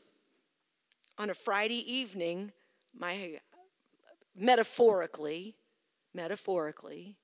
[1.20, 2.54] on a Friday evening,
[2.98, 3.40] my
[4.36, 5.54] metaphorically,
[6.14, 7.18] metaphorically,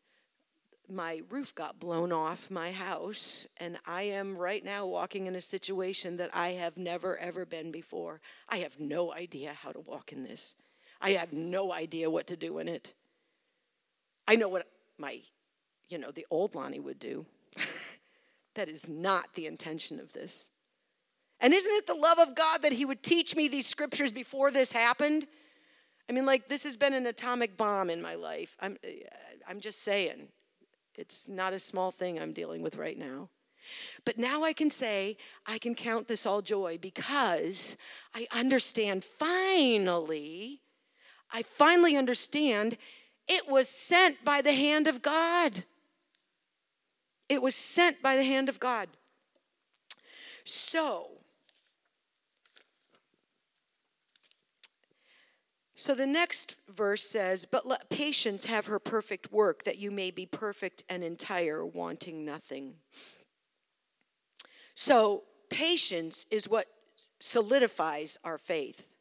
[0.87, 5.41] my roof got blown off my house, and I am right now walking in a
[5.41, 8.19] situation that I have never ever been before.
[8.49, 10.55] I have no idea how to walk in this.
[11.01, 12.93] I have no idea what to do in it.
[14.27, 15.21] I know what my,
[15.89, 17.25] you know, the old Lani would do.
[18.55, 20.49] that is not the intention of this.
[21.39, 24.51] And isn't it the love of God that He would teach me these scriptures before
[24.51, 25.27] this happened?
[26.09, 28.55] I mean, like, this has been an atomic bomb in my life.
[28.59, 28.77] I'm,
[29.47, 30.27] I'm just saying.
[30.97, 33.29] It's not a small thing I'm dealing with right now.
[34.05, 37.77] But now I can say, I can count this all joy because
[38.13, 40.61] I understand finally,
[41.33, 42.77] I finally understand
[43.27, 45.65] it was sent by the hand of God.
[47.27, 48.87] It was sent by the hand of God.
[50.43, 51.09] So,
[55.75, 60.09] So the next verse says, But let patience have her perfect work, that you may
[60.09, 62.75] be perfect and entire, wanting nothing.
[64.73, 66.67] So patience is what
[67.19, 68.95] solidifies our faith.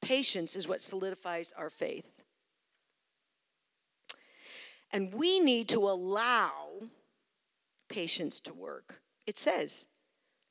[0.00, 2.22] Patience is what solidifies our faith.
[4.90, 6.50] And we need to allow
[7.88, 9.00] patience to work.
[9.26, 9.86] It says,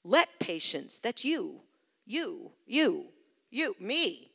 [0.03, 1.61] let patience, that's you,
[2.05, 3.07] you, you,
[3.51, 4.30] you, me,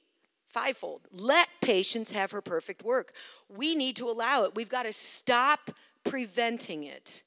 [0.56, 1.02] fivefold.
[1.12, 3.12] Let patience have her perfect work.
[3.48, 4.54] We need to allow it.
[4.54, 5.70] We've got to stop
[6.02, 7.22] preventing it.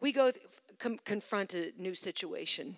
[0.00, 0.30] We go
[0.78, 2.76] com- confront a new situation.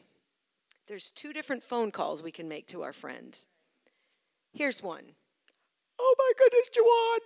[0.87, 3.37] There's two different phone calls we can make to our friend.
[4.55, 5.05] Here's one.
[5.99, 7.21] Oh my goodness, Juwan,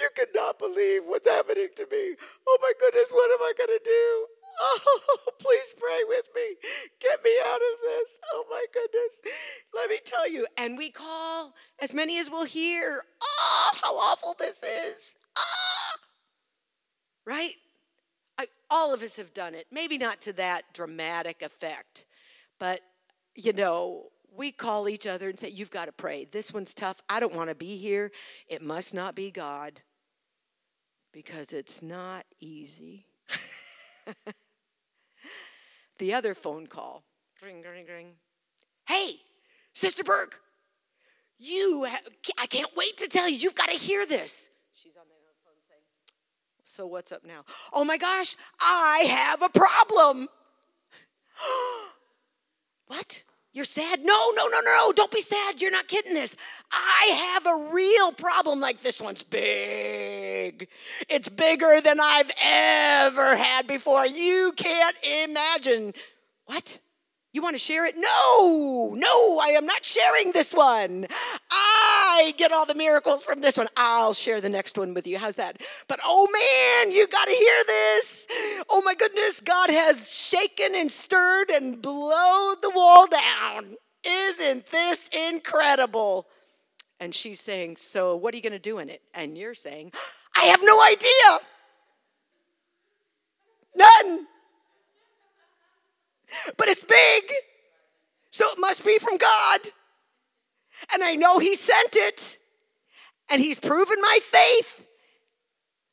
[0.00, 2.14] you cannot believe what's happening to me.
[2.48, 4.26] Oh my goodness, what am I going to do?
[4.62, 6.42] Oh, please pray with me.
[7.00, 8.18] Get me out of this.
[8.34, 9.20] Oh my goodness.
[9.74, 10.46] Let me tell you.
[10.58, 13.02] And call as many as will hear.
[13.22, 15.16] Oh, how awful this is.
[15.36, 15.98] Ah.
[17.26, 17.54] Right?
[18.38, 19.66] I, all of us have done it.
[19.72, 22.06] Maybe not to that dramatic effect,
[22.58, 22.80] but
[23.34, 26.26] you know, we call each other and say, You've got to pray.
[26.30, 27.02] This one's tough.
[27.08, 28.10] I don't want to be here.
[28.48, 29.80] It must not be God
[31.12, 33.06] because it's not easy.
[35.98, 37.04] the other phone call.
[37.42, 38.12] Ring, ring, ring.
[38.86, 39.16] Hey,
[39.72, 40.40] Sister Burke,
[41.40, 41.86] you,
[42.38, 44.50] I can't wait to tell you, you've got to hear this.
[44.74, 45.80] She's on the phone saying,
[46.64, 47.44] So what's up now?
[47.72, 50.28] Oh my gosh, I have a problem.
[52.86, 53.24] what?
[53.52, 54.04] You're sad?
[54.04, 55.60] No, no, no, no, don't be sad.
[55.60, 56.36] You're not kidding this.
[56.70, 60.68] I have a real problem like this one's big.
[61.08, 64.06] It's bigger than I've ever had before.
[64.06, 65.94] You can't imagine.
[66.46, 66.78] What?
[67.32, 67.94] You want to share it?
[67.96, 71.06] No, no, I am not sharing this one.
[71.50, 73.68] I get all the miracles from this one.
[73.76, 75.16] I'll share the next one with you.
[75.16, 75.60] How's that?
[75.86, 78.26] But oh man, you got to hear this.
[78.68, 83.76] Oh my goodness, God has shaken and stirred and blown the wall down.
[84.04, 86.26] Isn't this incredible?
[86.98, 89.02] And she's saying, So what are you going to do in it?
[89.14, 89.92] And you're saying,
[90.36, 91.46] I have no idea.
[93.76, 94.26] None
[96.56, 97.32] but it's big,
[98.30, 99.60] so it must be from God.
[100.92, 102.38] And I know He sent it.
[103.30, 104.86] And He's proven my faith.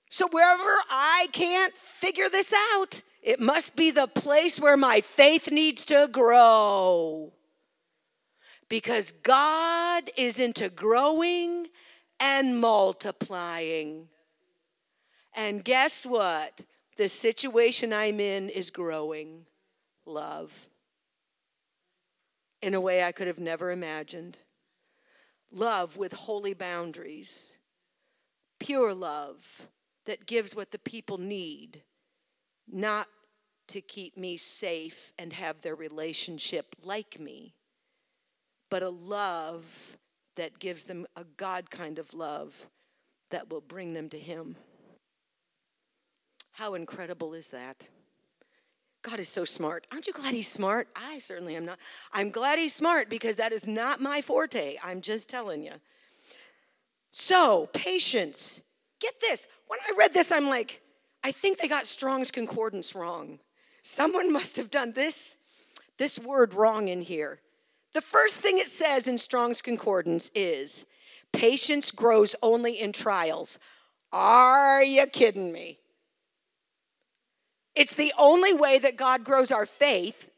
[0.10, 5.52] So wherever I can't figure this out, it must be the place where my faith
[5.52, 7.34] needs to grow.
[8.70, 11.68] Because God is into growing
[12.20, 14.08] and multiplying.
[15.36, 16.62] And guess what?
[16.98, 19.46] The situation I'm in is growing
[20.08, 20.68] love
[22.62, 24.38] in a way I could have never imagined.
[25.52, 27.58] Love with holy boundaries,
[28.60, 29.68] pure love
[30.06, 31.84] that gives what the people need,
[32.68, 33.08] not
[33.68, 37.54] to keep me safe and have their relationship like me,
[38.70, 39.98] but a love
[40.36, 42.68] that gives them a God kind of love
[43.32, 44.56] that will bring them to Him.
[46.54, 47.90] How incredible is that?
[49.04, 49.88] God is so smart.
[49.92, 50.88] Aren't you glad he's smart?
[50.96, 51.80] I certainly am not.
[52.14, 54.78] I'm glad he's smart because that is not my forte.
[54.84, 55.74] I'm just telling you.
[57.12, 58.62] So, patience.
[59.00, 59.48] Get this.
[59.68, 60.82] When I read this, I'm like,
[61.24, 63.40] I think they got Strong's Concordance wrong.
[63.84, 65.38] Someone must have done this
[65.98, 67.40] this word wrong in here.
[67.94, 70.86] The first thing it says in Strong's Concordance is
[71.34, 73.60] patience grows only in trials.
[74.14, 75.80] Are you kidding me?
[77.78, 80.32] It's the only way that God grows our faith.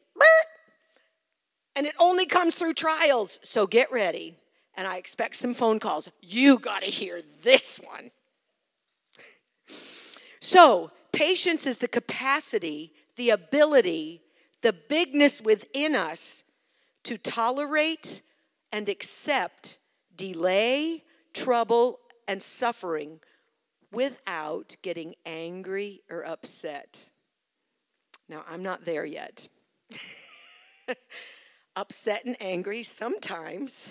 [1.74, 3.38] And it only comes through trials.
[3.42, 4.36] So get ready.
[4.74, 6.12] And I expect some phone calls.
[6.20, 8.10] You got to hear this one.
[10.40, 14.20] so, patience is the capacity, the ability,
[14.60, 16.44] the bigness within us
[17.04, 18.20] to tolerate
[18.70, 19.78] and accept
[20.14, 23.20] delay, trouble, and suffering
[23.90, 27.08] without getting angry or upset.
[28.30, 29.48] Now, I'm not there yet.
[31.76, 33.88] Upset and angry sometimes.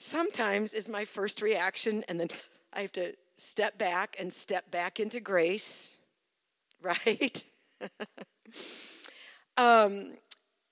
[0.00, 2.28] Sometimes is my first reaction, and then
[2.72, 5.96] I have to step back and step back into grace,
[6.82, 7.44] right?
[9.56, 10.14] um,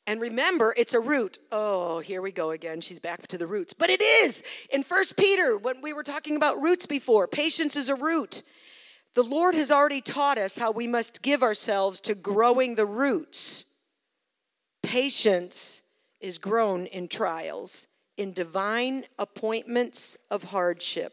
[0.09, 1.39] and remember, it's a root.
[1.53, 2.81] Oh, here we go again.
[2.81, 3.73] She's back to the roots.
[3.73, 4.43] But it is.
[4.73, 8.43] In First Peter, when we were talking about roots before, patience is a root.
[9.15, 13.65] The Lord has already taught us how we must give ourselves to growing the roots.
[14.83, 15.83] Patience
[16.21, 21.13] is grown in trials, in divine appointments of hardship.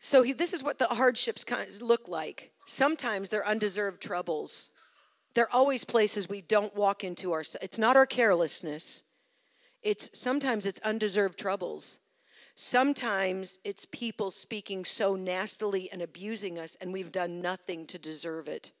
[0.00, 1.44] So, he, this is what the hardships
[1.80, 2.52] look like.
[2.66, 4.70] Sometimes they're undeserved troubles.
[5.34, 7.64] They're always places we don't walk into ourselves.
[7.64, 9.02] It's not our carelessness.
[9.82, 12.00] It's sometimes it's undeserved troubles.
[12.60, 18.48] Sometimes it's people speaking so nastily and abusing us, and we've done nothing to deserve
[18.48, 18.72] it.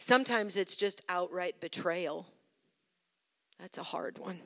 [0.00, 2.26] Sometimes it's just outright betrayal.
[3.60, 4.40] That's a hard one.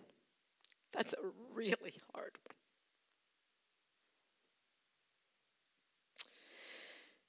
[0.93, 2.55] That's a really hard one.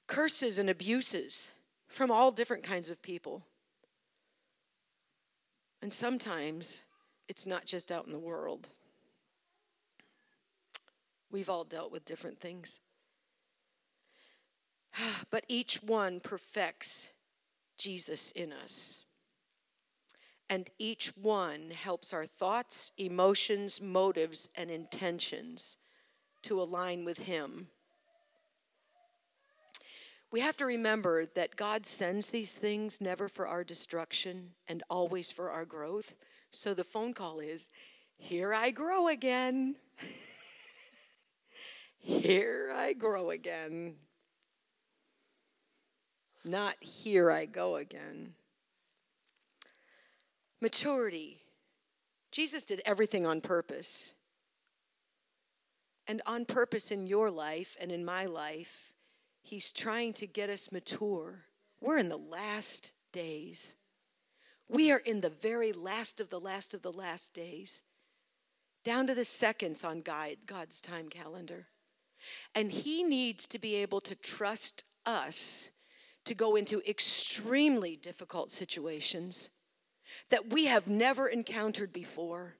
[0.05, 1.51] Curses and abuses
[1.87, 3.43] from all different kinds of people.
[5.81, 6.81] And sometimes
[7.29, 8.67] it's not just out in the world.
[11.31, 12.79] We've all dealt with different things.
[15.29, 17.13] But each one perfects
[17.77, 19.05] Jesus in us.
[20.49, 25.77] And each one helps our thoughts, emotions, motives, and intentions
[26.43, 27.67] to align with Him.
[30.31, 35.31] We have to remember that God sends these things never for our destruction and always
[35.31, 36.15] for our growth.
[36.51, 37.69] So the phone call is,
[38.17, 39.75] Here I grow again.
[41.99, 43.95] Here I grow again.
[46.45, 48.33] Not here I go again.
[50.61, 51.41] Maturity.
[52.31, 54.13] Jesus did everything on purpose.
[56.07, 58.93] And on purpose in your life and in my life,
[59.41, 61.45] He's trying to get us mature.
[61.79, 63.75] We're in the last days.
[64.67, 67.83] We are in the very last of the last of the last days,
[68.83, 71.67] down to the seconds on God's time calendar.
[72.55, 75.71] And He needs to be able to trust us
[76.25, 79.49] to go into extremely difficult situations
[80.29, 82.55] that we have never encountered before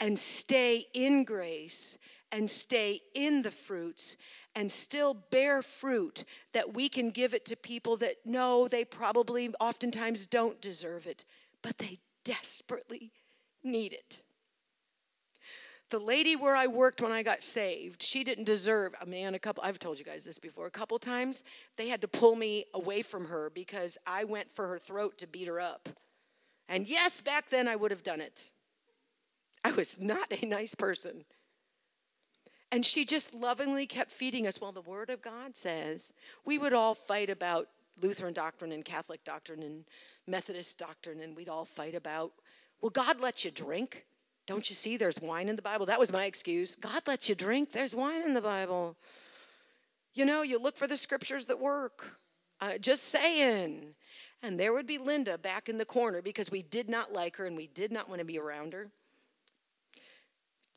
[0.00, 1.98] and stay in grace
[2.32, 4.16] and stay in the fruits
[4.54, 9.52] and still bear fruit that we can give it to people that know they probably
[9.60, 11.24] oftentimes don't deserve it,
[11.62, 13.12] but they desperately
[13.62, 14.22] need it.
[15.90, 19.38] The lady where I worked when I got saved, she didn't deserve, a man, a
[19.38, 21.44] couple, I've told you guys this before, a couple times,
[21.76, 25.28] they had to pull me away from her because I went for her throat to
[25.28, 25.88] beat her up.
[26.68, 28.50] And yes, back then I would have done it.
[29.64, 31.24] I was not a nice person.
[32.72, 34.60] And she just lovingly kept feeding us.
[34.60, 36.12] Well, the Word of God says
[36.44, 37.68] we would all fight about
[38.02, 39.84] Lutheran doctrine and Catholic doctrine and
[40.26, 42.32] Methodist doctrine, and we'd all fight about,
[42.80, 44.04] well, God lets you drink.
[44.46, 45.86] Don't you see there's wine in the Bible?
[45.86, 46.76] That was my excuse.
[46.76, 48.96] God lets you drink, there's wine in the Bible.
[50.14, 52.18] You know, you look for the scriptures that work.
[52.60, 53.94] Uh, just saying.
[54.42, 57.46] And there would be Linda back in the corner because we did not like her
[57.46, 58.88] and we did not want to be around her.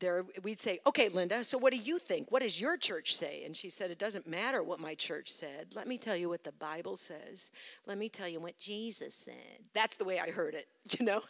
[0.00, 2.30] There, we'd say, Okay, Linda, so what do you think?
[2.32, 3.44] What does your church say?
[3.44, 5.68] And she said, It doesn't matter what my church said.
[5.74, 7.50] Let me tell you what the Bible says.
[7.86, 9.60] Let me tell you what Jesus said.
[9.74, 10.66] That's the way I heard it,
[10.98, 11.22] you know?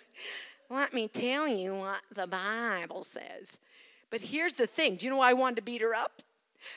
[0.70, 3.58] Let me tell you what the Bible says.
[4.08, 6.22] But here's the thing do you know why I wanted to beat her up?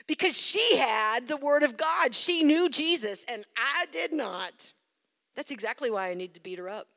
[0.07, 2.15] Because she had the Word of God.
[2.15, 4.73] She knew Jesus, and I did not.
[5.35, 6.87] That's exactly why I needed to beat her up.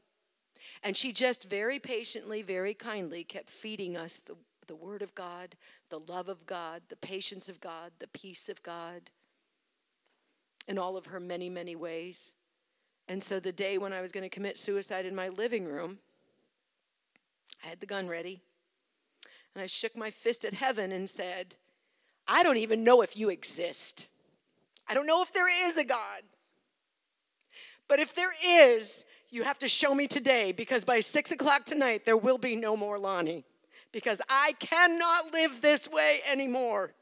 [0.82, 4.36] And she just very patiently, very kindly kept feeding us the,
[4.66, 5.56] the Word of God,
[5.90, 9.10] the love of God, the patience of God, the peace of God,
[10.68, 12.34] in all of her many, many ways.
[13.08, 15.98] And so the day when I was going to commit suicide in my living room,
[17.64, 18.42] I had the gun ready.
[19.54, 21.56] And I shook my fist at heaven and said,
[22.28, 24.08] I don't even know if you exist.
[24.88, 26.22] I don't know if there is a God.
[27.88, 32.04] But if there is, you have to show me today because by six o'clock tonight,
[32.04, 33.44] there will be no more Lani
[33.92, 36.92] because I cannot live this way anymore.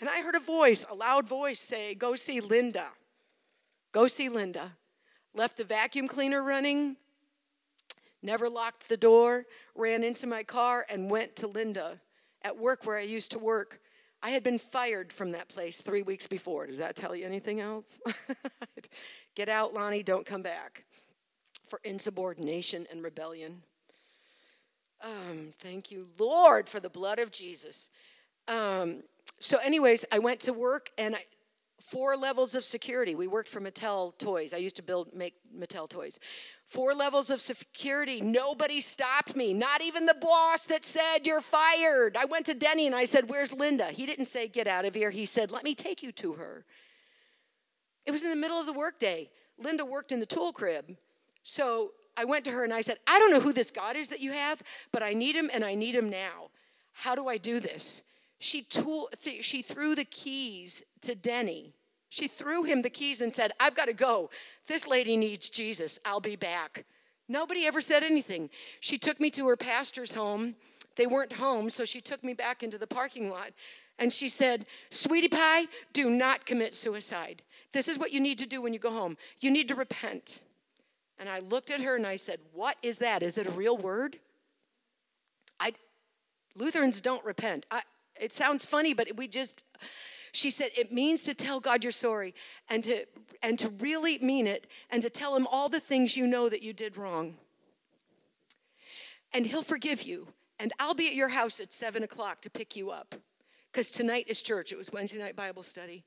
[0.00, 2.86] And I heard a voice, a loud voice, say, Go see Linda.
[3.92, 4.72] Go see Linda.
[5.34, 6.96] Left the vacuum cleaner running,
[8.22, 12.00] never locked the door, ran into my car, and went to Linda
[12.42, 13.80] at work where I used to work.
[14.22, 16.66] I had been fired from that place three weeks before.
[16.66, 18.00] Does that tell you anything else?
[19.34, 20.84] Get out, Lani, don't come back.
[21.64, 23.62] For insubordination and rebellion.
[25.02, 27.90] Um, thank you, Lord, for the blood of Jesus.
[28.46, 29.02] Um,
[29.40, 31.24] so, anyways, I went to work and I,
[31.82, 33.14] four levels of security.
[33.14, 34.54] We worked for Mattel toys.
[34.54, 36.20] I used to build, make Mattel toys.
[36.66, 38.20] Four levels of security.
[38.20, 42.16] Nobody stopped me, not even the boss that said, You're fired.
[42.16, 43.86] I went to Denny and I said, Where's Linda?
[43.86, 45.10] He didn't say, Get out of here.
[45.10, 46.64] He said, Let me take you to her.
[48.06, 49.30] It was in the middle of the workday.
[49.58, 50.96] Linda worked in the tool crib.
[51.42, 54.08] So I went to her and I said, I don't know who this God is
[54.10, 54.62] that you have,
[54.92, 56.50] but I need him and I need him now.
[56.92, 58.02] How do I do this?
[58.42, 59.08] She, tool,
[59.40, 61.74] she threw the keys to Denny.
[62.08, 64.30] She threw him the keys and said, I've got to go.
[64.66, 66.00] This lady needs Jesus.
[66.04, 66.84] I'll be back.
[67.28, 68.50] Nobody ever said anything.
[68.80, 70.56] She took me to her pastor's home.
[70.96, 73.52] They weren't home, so she took me back into the parking lot.
[74.00, 77.42] And she said, Sweetie Pie, do not commit suicide.
[77.72, 79.16] This is what you need to do when you go home.
[79.40, 80.40] You need to repent.
[81.16, 83.22] And I looked at her and I said, What is that?
[83.22, 84.18] Is it a real word?
[85.60, 85.74] I,
[86.56, 87.66] Lutherans don't repent.
[87.70, 87.82] I,
[88.20, 89.64] it sounds funny, but we just,
[90.32, 92.34] she said, it means to tell God you're sorry
[92.68, 93.06] and to,
[93.42, 96.62] and to really mean it and to tell him all the things you know that
[96.62, 97.36] you did wrong.
[99.32, 100.28] And he'll forgive you.
[100.58, 103.14] And I'll be at your house at seven o'clock to pick you up
[103.72, 104.70] because tonight is church.
[104.70, 106.04] It was Wednesday night Bible study.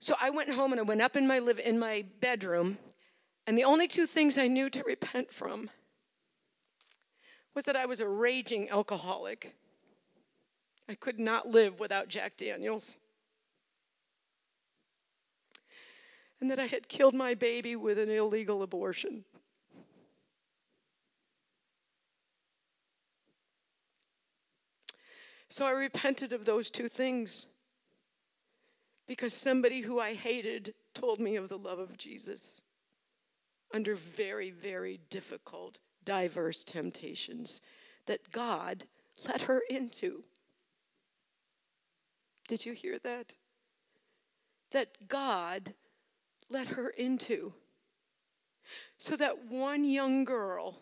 [0.00, 2.76] So I went home and I went up in my live in my bedroom,
[3.46, 5.70] and the only two things I knew to repent from
[7.54, 9.54] was that I was a raging alcoholic
[10.88, 12.96] I could not live without Jack Daniels.
[16.40, 19.24] And that I had killed my baby with an illegal abortion.
[25.48, 27.46] So I repented of those two things
[29.06, 32.60] because somebody who I hated told me of the love of Jesus
[33.72, 37.60] under very, very difficult, diverse temptations
[38.06, 38.84] that God
[39.28, 40.24] let her into.
[42.48, 43.34] Did you hear that?
[44.72, 45.74] That God
[46.50, 47.54] let her into.
[48.98, 50.80] So that one young girl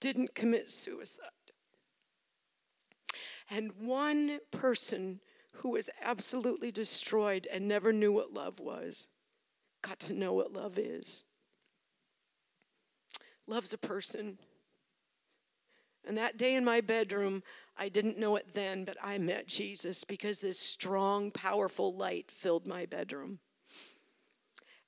[0.00, 1.26] didn't commit suicide.
[3.50, 5.20] And one person
[5.54, 9.06] who was absolutely destroyed and never knew what love was
[9.82, 11.24] got to know what love is.
[13.46, 14.38] Love's a person.
[16.06, 17.42] And that day in my bedroom,
[17.76, 22.66] I didn't know it then, but I met Jesus because this strong, powerful light filled
[22.66, 23.38] my bedroom.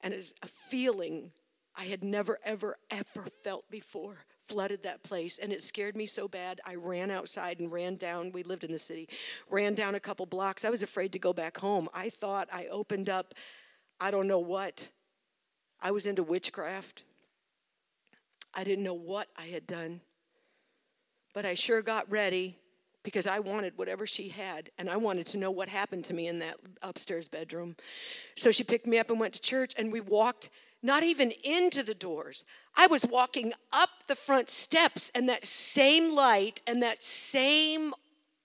[0.01, 1.33] And it's a feeling
[1.75, 5.39] I had never, ever, ever felt before flooded that place.
[5.39, 8.33] And it scared me so bad, I ran outside and ran down.
[8.33, 9.09] We lived in the city,
[9.49, 10.65] ran down a couple blocks.
[10.65, 11.89] I was afraid to go back home.
[11.95, 13.35] I thought I opened up,
[14.01, 14.89] I don't know what.
[15.81, 17.05] I was into witchcraft.
[18.55, 20.01] I didn't know what I had done.
[21.33, 22.59] But I sure got ready
[23.03, 26.29] because I wanted whatever she had and I wanted to know what happened to me
[26.29, 27.77] in that upstairs bedroom.
[28.37, 30.51] So she picked me up and went to church and we walked
[30.83, 32.45] not even into the doors.
[32.77, 37.93] I was walking up the front steps and that same light and that same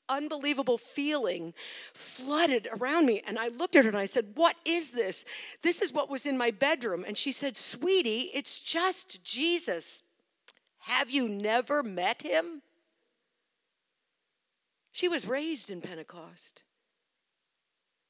[0.09, 1.53] unbelievable feeling
[1.93, 3.21] flooded around me.
[3.27, 5.25] And I looked at her and I said, What is this?
[5.63, 7.03] This is what was in my bedroom.
[7.05, 10.03] And she said, Sweetie, it's just Jesus.
[10.79, 12.61] Have you never met him?
[14.97, 16.63] She was raised in Pentecost.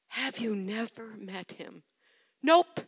[0.08, 1.82] Have you never met him?
[2.42, 2.80] Nope.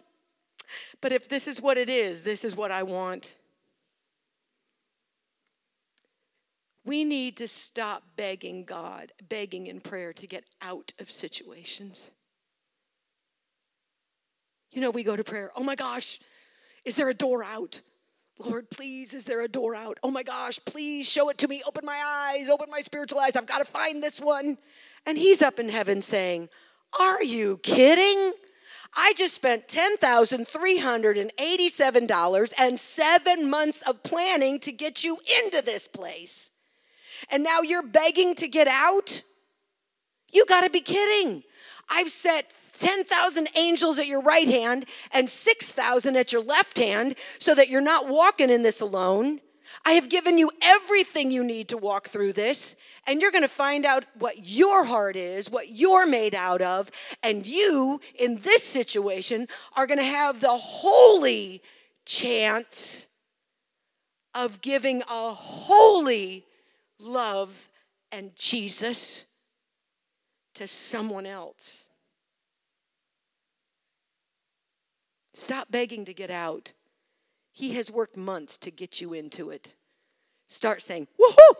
[1.03, 3.35] But if this is what it is, this is what I want.
[6.83, 12.11] We need to stop begging God, begging in prayer to get out of situations.
[14.73, 16.19] You know, we go to prayer, oh my gosh,
[16.87, 17.83] is there a door out?
[18.45, 19.99] Lord, please, is there a door out?
[20.03, 21.63] Oh my gosh, please show it to me.
[21.67, 23.37] Open my eyes, open my spiritual eyes.
[23.37, 24.57] I've got to find this one.
[25.05, 26.49] And he's up in heaven saying,
[26.99, 28.33] Are you kidding?
[28.97, 36.51] I just spent $10,387 and seven months of planning to get you into this place.
[37.31, 39.23] And now you're begging to get out?
[40.33, 41.43] You gotta be kidding.
[41.91, 47.55] I've set 10,000 angels at your right hand and 6,000 at your left hand so
[47.55, 49.41] that you're not walking in this alone.
[49.87, 52.77] I have given you everything you need to walk through this,
[53.07, 56.91] and you're going to find out what your heart is, what you're made out of,
[57.23, 61.63] and you, in this situation, are going to have the holy
[62.05, 63.07] chance
[64.35, 66.45] of giving a holy
[66.99, 67.69] love
[68.13, 69.25] and Jesus
[70.55, 71.90] to someone else.
[75.41, 76.73] Stop begging to get out.
[77.51, 79.75] He has worked months to get you into it.
[80.49, 81.55] Start saying, Woohoo!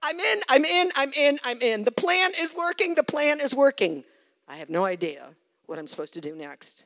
[0.00, 1.84] I'm in, I'm in, I'm in, I'm in.
[1.84, 4.04] The plan is working, the plan is working.
[4.46, 5.30] I have no idea
[5.66, 6.84] what I'm supposed to do next.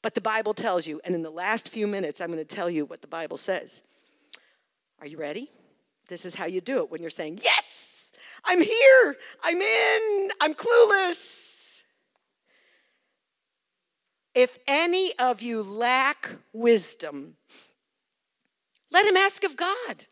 [0.00, 2.70] But the Bible tells you, and in the last few minutes, I'm going to tell
[2.70, 3.82] you what the Bible says.
[5.00, 5.50] Are you ready?
[6.08, 8.12] This is how you do it when you're saying, Yes,
[8.44, 11.53] I'm here, I'm in, I'm clueless.
[14.34, 17.36] If any of you lack wisdom,
[18.90, 20.06] let him ask of God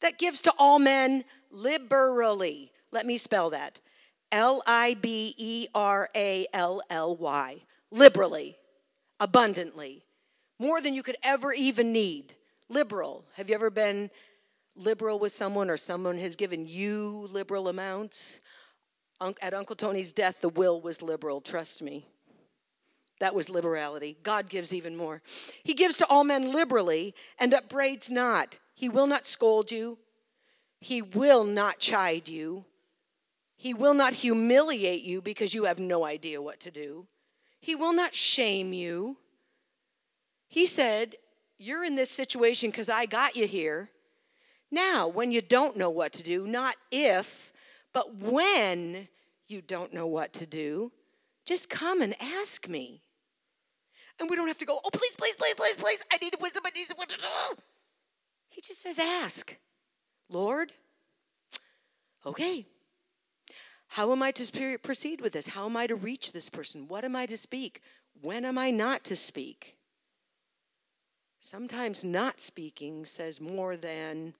[0.00, 2.72] that gives to all men liberally.
[2.92, 3.80] Let me spell that
[4.30, 7.62] L I B E R A L L Y.
[7.90, 8.56] Liberally,
[9.20, 10.04] abundantly,
[10.58, 12.34] more than you could ever even need.
[12.68, 13.24] Liberal.
[13.34, 14.10] Have you ever been
[14.76, 18.40] liberal with someone or someone has given you liberal amounts.
[19.40, 22.06] At Uncle Tony's death, the will was liberal, trust me.
[23.18, 24.16] That was liberality.
[24.22, 25.22] God gives even more.
[25.62, 28.58] He gives to all men liberally and upbraids not.
[28.74, 29.98] He will not scold you.
[30.80, 32.66] He will not chide you.
[33.56, 37.06] He will not humiliate you because you have no idea what to do.
[37.58, 39.16] He will not shame you.
[40.48, 41.16] He said,
[41.58, 43.90] You're in this situation because I got you here.
[44.70, 47.52] Now, when you don't know what to do, not if,
[47.94, 49.08] but when
[49.48, 50.92] you don't know what to do,
[51.46, 53.00] just come and ask me.
[54.18, 56.62] And we don't have to go, oh, please, please, please, please, please, I need wisdom,
[56.66, 57.62] I need do.
[58.48, 59.56] He just says, ask.
[60.30, 60.72] Lord,
[62.24, 62.66] okay,
[63.88, 65.48] how am I to proceed with this?
[65.48, 66.88] How am I to reach this person?
[66.88, 67.82] What am I to speak?
[68.20, 69.76] When am I not to speak?
[71.38, 74.34] Sometimes not speaking says more than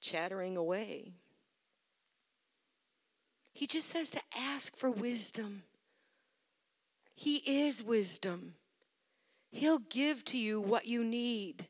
[0.00, 1.12] chattering away.
[3.52, 5.62] He just says to ask for wisdom.
[7.14, 8.54] He is wisdom.
[9.52, 11.68] He'll give to you what you need.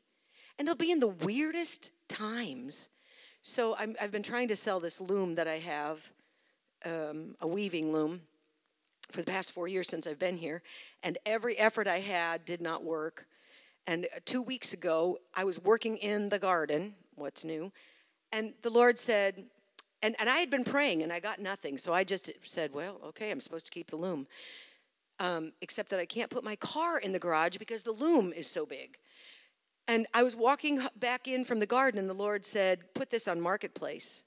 [0.57, 2.89] And it'll be in the weirdest times.
[3.41, 6.11] So i have been trying to sell this loom that I have,
[6.85, 8.21] um, a weaving loom,
[9.09, 10.61] for the past four years since I've been here.
[11.01, 13.25] And every effort I had did not work.
[13.87, 16.93] And uh, two weeks ago, I was working in the garden.
[17.15, 17.71] What's new?
[18.31, 19.45] And the Lord said,
[20.03, 21.77] and, and I had been praying and I got nothing.
[21.77, 24.27] So I just said, well, okay, I'm supposed to keep the loom.
[25.21, 28.47] Um, except that I can't put my car in the garage because the loom is
[28.47, 28.97] so big.
[29.87, 33.27] And I was walking back in from the garden, and the Lord said, Put this
[33.27, 34.23] on Marketplace.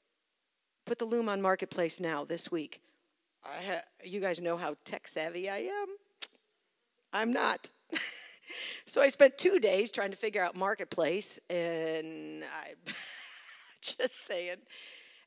[0.87, 2.81] Put the loom on Marketplace now, this week.
[3.43, 5.87] Ha- you guys know how tech savvy I am.
[7.13, 7.71] I'm not.
[8.87, 12.75] so I spent two days trying to figure out Marketplace, and I.
[13.83, 14.59] Just saying.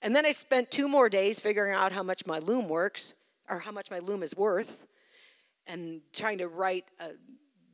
[0.02, 3.16] And then I spent two more days figuring out how much my loom works
[3.50, 4.86] or how much my loom is worth
[5.68, 7.12] and trying to write a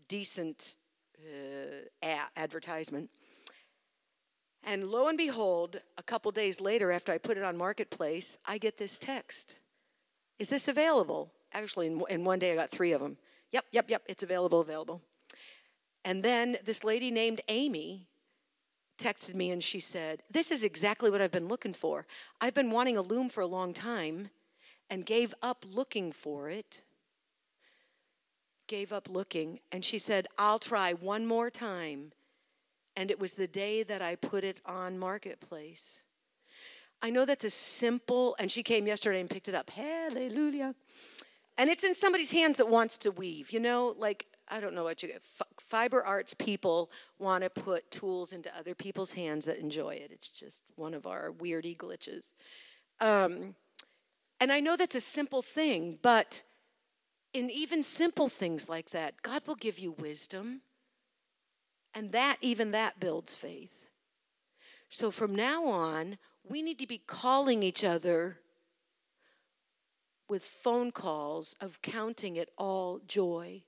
[0.07, 0.75] decent
[1.19, 3.09] uh, advertisement.
[4.63, 8.57] And lo and behold, a couple days later, after I put it on Marketplace, I
[8.57, 9.59] get this text
[10.39, 11.31] Is this available?
[11.53, 13.17] Actually, in, in one day, I got three of them.
[13.51, 15.01] Yep, yep, yep, it's available, available.
[16.03, 18.07] And then this lady named Amy
[18.97, 22.05] texted me and she said, This is exactly what I've been looking for.
[22.41, 24.29] I've been wanting a loom for a long time
[24.89, 26.81] and gave up looking for it.
[28.67, 29.59] Gave up looking.
[29.71, 32.11] And she said, I'll try one more time.
[32.95, 36.03] And it was the day that I put it on Marketplace.
[37.01, 39.69] I know that's a simple, and she came yesterday and picked it up.
[39.71, 40.75] Hallelujah.
[41.57, 44.83] And it's in somebody's hands that wants to weave, you know, like I don't know
[44.83, 45.23] what you get.
[45.59, 50.11] Fiber arts people want to put tools into other people's hands that enjoy it.
[50.11, 52.31] It's just one of our weirdy glitches.
[52.99, 53.55] Um,
[54.39, 56.43] and I know that's a simple thing, but
[57.33, 60.61] in even simple things like that, God will give you wisdom.
[61.93, 63.87] And that, even that, builds faith.
[64.89, 66.17] So from now on,
[66.47, 68.39] we need to be calling each other
[70.29, 73.63] with phone calls of counting it all joy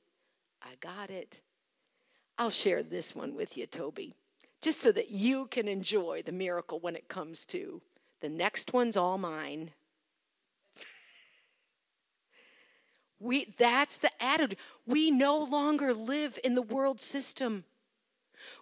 [0.65, 1.41] I got it.
[2.37, 4.15] I'll share this one with you, Toby,
[4.61, 7.81] just so that you can enjoy the miracle when it comes to
[8.21, 9.71] the next one's all mine.
[13.25, 14.57] We that's the attitude.
[14.85, 17.65] We no longer live in the world system.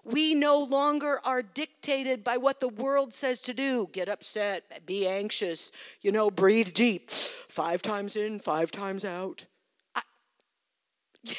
[0.05, 3.89] We no longer are dictated by what the world says to do.
[3.91, 7.11] Get upset, be anxious, you know, breathe deep.
[7.11, 9.45] Five times in, five times out.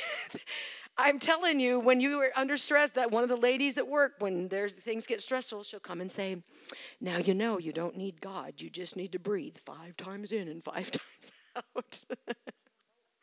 [0.96, 4.12] I'm telling you, when you are under stress, that one of the ladies at work,
[4.20, 6.36] when there's things get stressful, she'll come and say,
[7.00, 8.54] "Now you know you don't need God.
[8.58, 12.00] You just need to breathe five times in and five times out."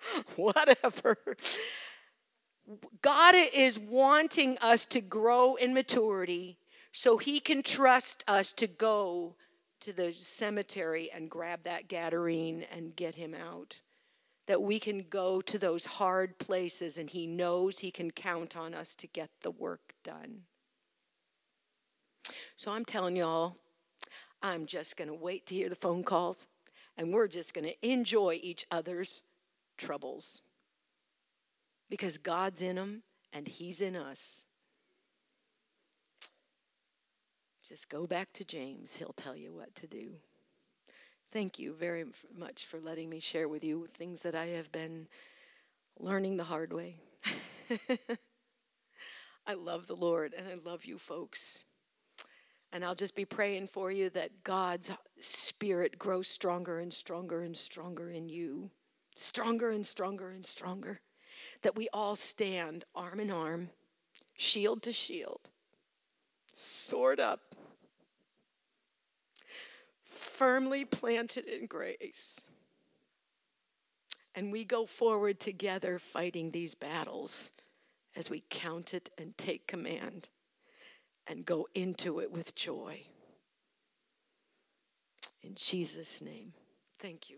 [0.35, 1.17] Whatever.
[3.01, 6.57] God is wanting us to grow in maturity
[6.91, 9.35] so He can trust us to go
[9.81, 13.81] to the cemetery and grab that Gadarene and get him out
[14.47, 18.73] that we can go to those hard places and He knows He can count on
[18.73, 20.41] us to get the work done.
[22.55, 23.57] So I'm telling y'all,
[24.41, 26.47] I'm just going to wait to hear the phone calls
[26.97, 29.21] and we're just going to enjoy each other's
[29.81, 30.41] troubles
[31.89, 33.03] because God's in them
[33.33, 34.45] and He's in us.
[37.67, 40.15] Just go back to James, he'll tell you what to do.
[41.31, 42.03] Thank you very
[42.37, 45.07] much for letting me share with you things that I have been
[45.97, 46.97] learning the hard way.
[49.47, 51.63] I love the Lord and I love you folks.
[52.73, 57.55] And I'll just be praying for you that God's spirit grows stronger and stronger and
[57.55, 58.71] stronger in you.
[59.15, 61.01] Stronger and stronger and stronger.
[61.61, 63.69] That we all stand arm in arm,
[64.35, 65.49] shield to shield,
[66.51, 67.55] sword up
[70.41, 72.43] firmly planted in grace.
[74.33, 77.51] And we go forward together fighting these battles
[78.15, 80.29] as we count it and take command
[81.27, 83.01] and go into it with joy.
[85.43, 86.53] In Jesus' name,
[86.97, 87.37] thank you.